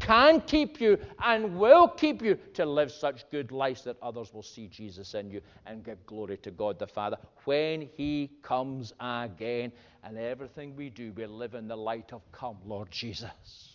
can 0.00 0.40
keep 0.42 0.80
you 0.80 0.98
and 1.22 1.58
will 1.58 1.88
keep 1.88 2.22
you 2.22 2.38
to 2.54 2.64
live 2.64 2.90
such 2.90 3.28
good 3.30 3.52
lives 3.52 3.82
that 3.84 3.96
others 4.02 4.32
will 4.32 4.42
see 4.42 4.68
Jesus 4.68 5.14
in 5.14 5.30
you 5.30 5.40
and 5.66 5.84
give 5.84 6.04
glory 6.06 6.36
to 6.38 6.50
God 6.50 6.78
the 6.78 6.86
Father 6.86 7.18
when 7.44 7.88
He 7.96 8.30
comes 8.42 8.92
again. 9.00 9.72
And 10.04 10.16
everything 10.16 10.76
we 10.76 10.90
do, 10.90 11.12
we 11.12 11.26
live 11.26 11.54
in 11.54 11.68
the 11.68 11.76
light 11.76 12.12
of 12.12 12.22
Come, 12.32 12.58
Lord 12.64 12.90
Jesus. 12.90 13.72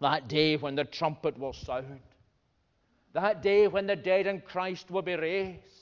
That 0.00 0.28
day 0.28 0.56
when 0.56 0.76
the 0.76 0.84
trumpet 0.84 1.38
will 1.38 1.52
sound, 1.52 2.00
that 3.12 3.42
day 3.42 3.68
when 3.68 3.86
the 3.86 3.96
dead 3.96 4.26
in 4.26 4.40
Christ 4.40 4.90
will 4.90 5.02
be 5.02 5.14
raised, 5.14 5.79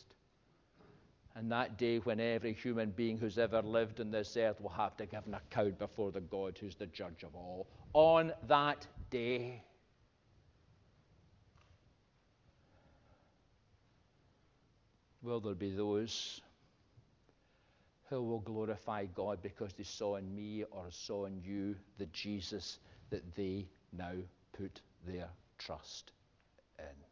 and 1.39 1.53
that 1.53 1.79
day 1.79 1.99
when 1.99 2.19
every 2.19 2.53
human 2.53 2.91
being 2.91 3.17
who's 3.17 3.39
ever 3.39 3.63
lived 3.63 4.01
on 4.01 4.11
this 4.11 4.37
earth 4.37 4.61
will 4.61 4.71
have 4.71 4.97
to 4.97 5.07
give 5.07 5.25
an 5.25 5.35
account 5.35 5.79
before 5.79 6.11
the 6.11 6.21
God 6.21 6.59
who's 6.61 6.75
the 6.75 6.87
judge 6.87 7.23
of 7.23 7.33
all. 7.37 7.69
On 7.93 8.33
that 8.49 8.85
day, 9.09 9.63
will 15.23 15.39
there 15.39 15.55
be 15.55 15.71
those 15.71 16.41
who 18.11 18.21
will 18.21 18.41
glorify 18.41 19.05
God 19.07 19.39
because 19.41 19.73
they 19.75 19.85
saw 19.85 20.17
in 20.17 20.35
me 20.35 20.65
or 20.73 20.87
saw 20.91 21.27
in 21.27 21.41
you 21.45 21.77
the 21.99 22.07
Jesus 22.07 22.79
that 23.11 23.37
they 23.37 23.69
now 23.97 24.15
put 24.53 24.81
their 25.07 25.29
trust 25.57 26.11
in? 26.81 27.08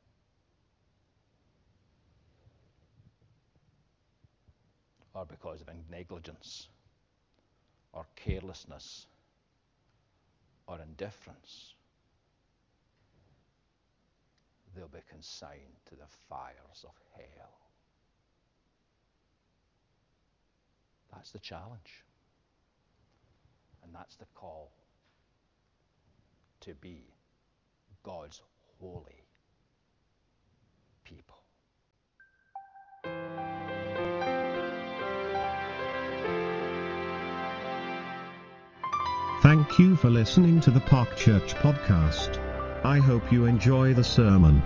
Or 5.17 5.25
because 5.25 5.63
of 5.63 5.69
negligence 5.91 6.69
or 7.93 8.05
carelessness 8.17 9.07
or 10.67 10.79
indifference, 10.81 11.73
they'll 14.75 14.89
be 14.89 14.99
consigned 15.09 15.81
to 15.89 15.95
the 15.95 16.07
fires 16.29 16.85
of 16.85 16.95
hell. 17.15 17.57
That's 21.13 21.31
the 21.31 21.39
challenge. 21.39 22.05
And 23.83 23.95
that's 23.95 24.17
the 24.17 24.27
call 24.35 24.71
to 26.61 26.75
be 26.75 27.05
God's 28.03 28.43
holy 28.79 29.26
Thank 39.77 39.91
you 39.91 39.97
for 39.97 40.09
listening 40.09 40.59
to 40.63 40.71
the 40.71 40.81
Park 40.81 41.15
Church 41.17 41.55
podcast. 41.57 42.39
I 42.83 42.97
hope 42.97 43.31
you 43.31 43.45
enjoy 43.45 43.93
the 43.93 44.03
sermon. 44.03 44.63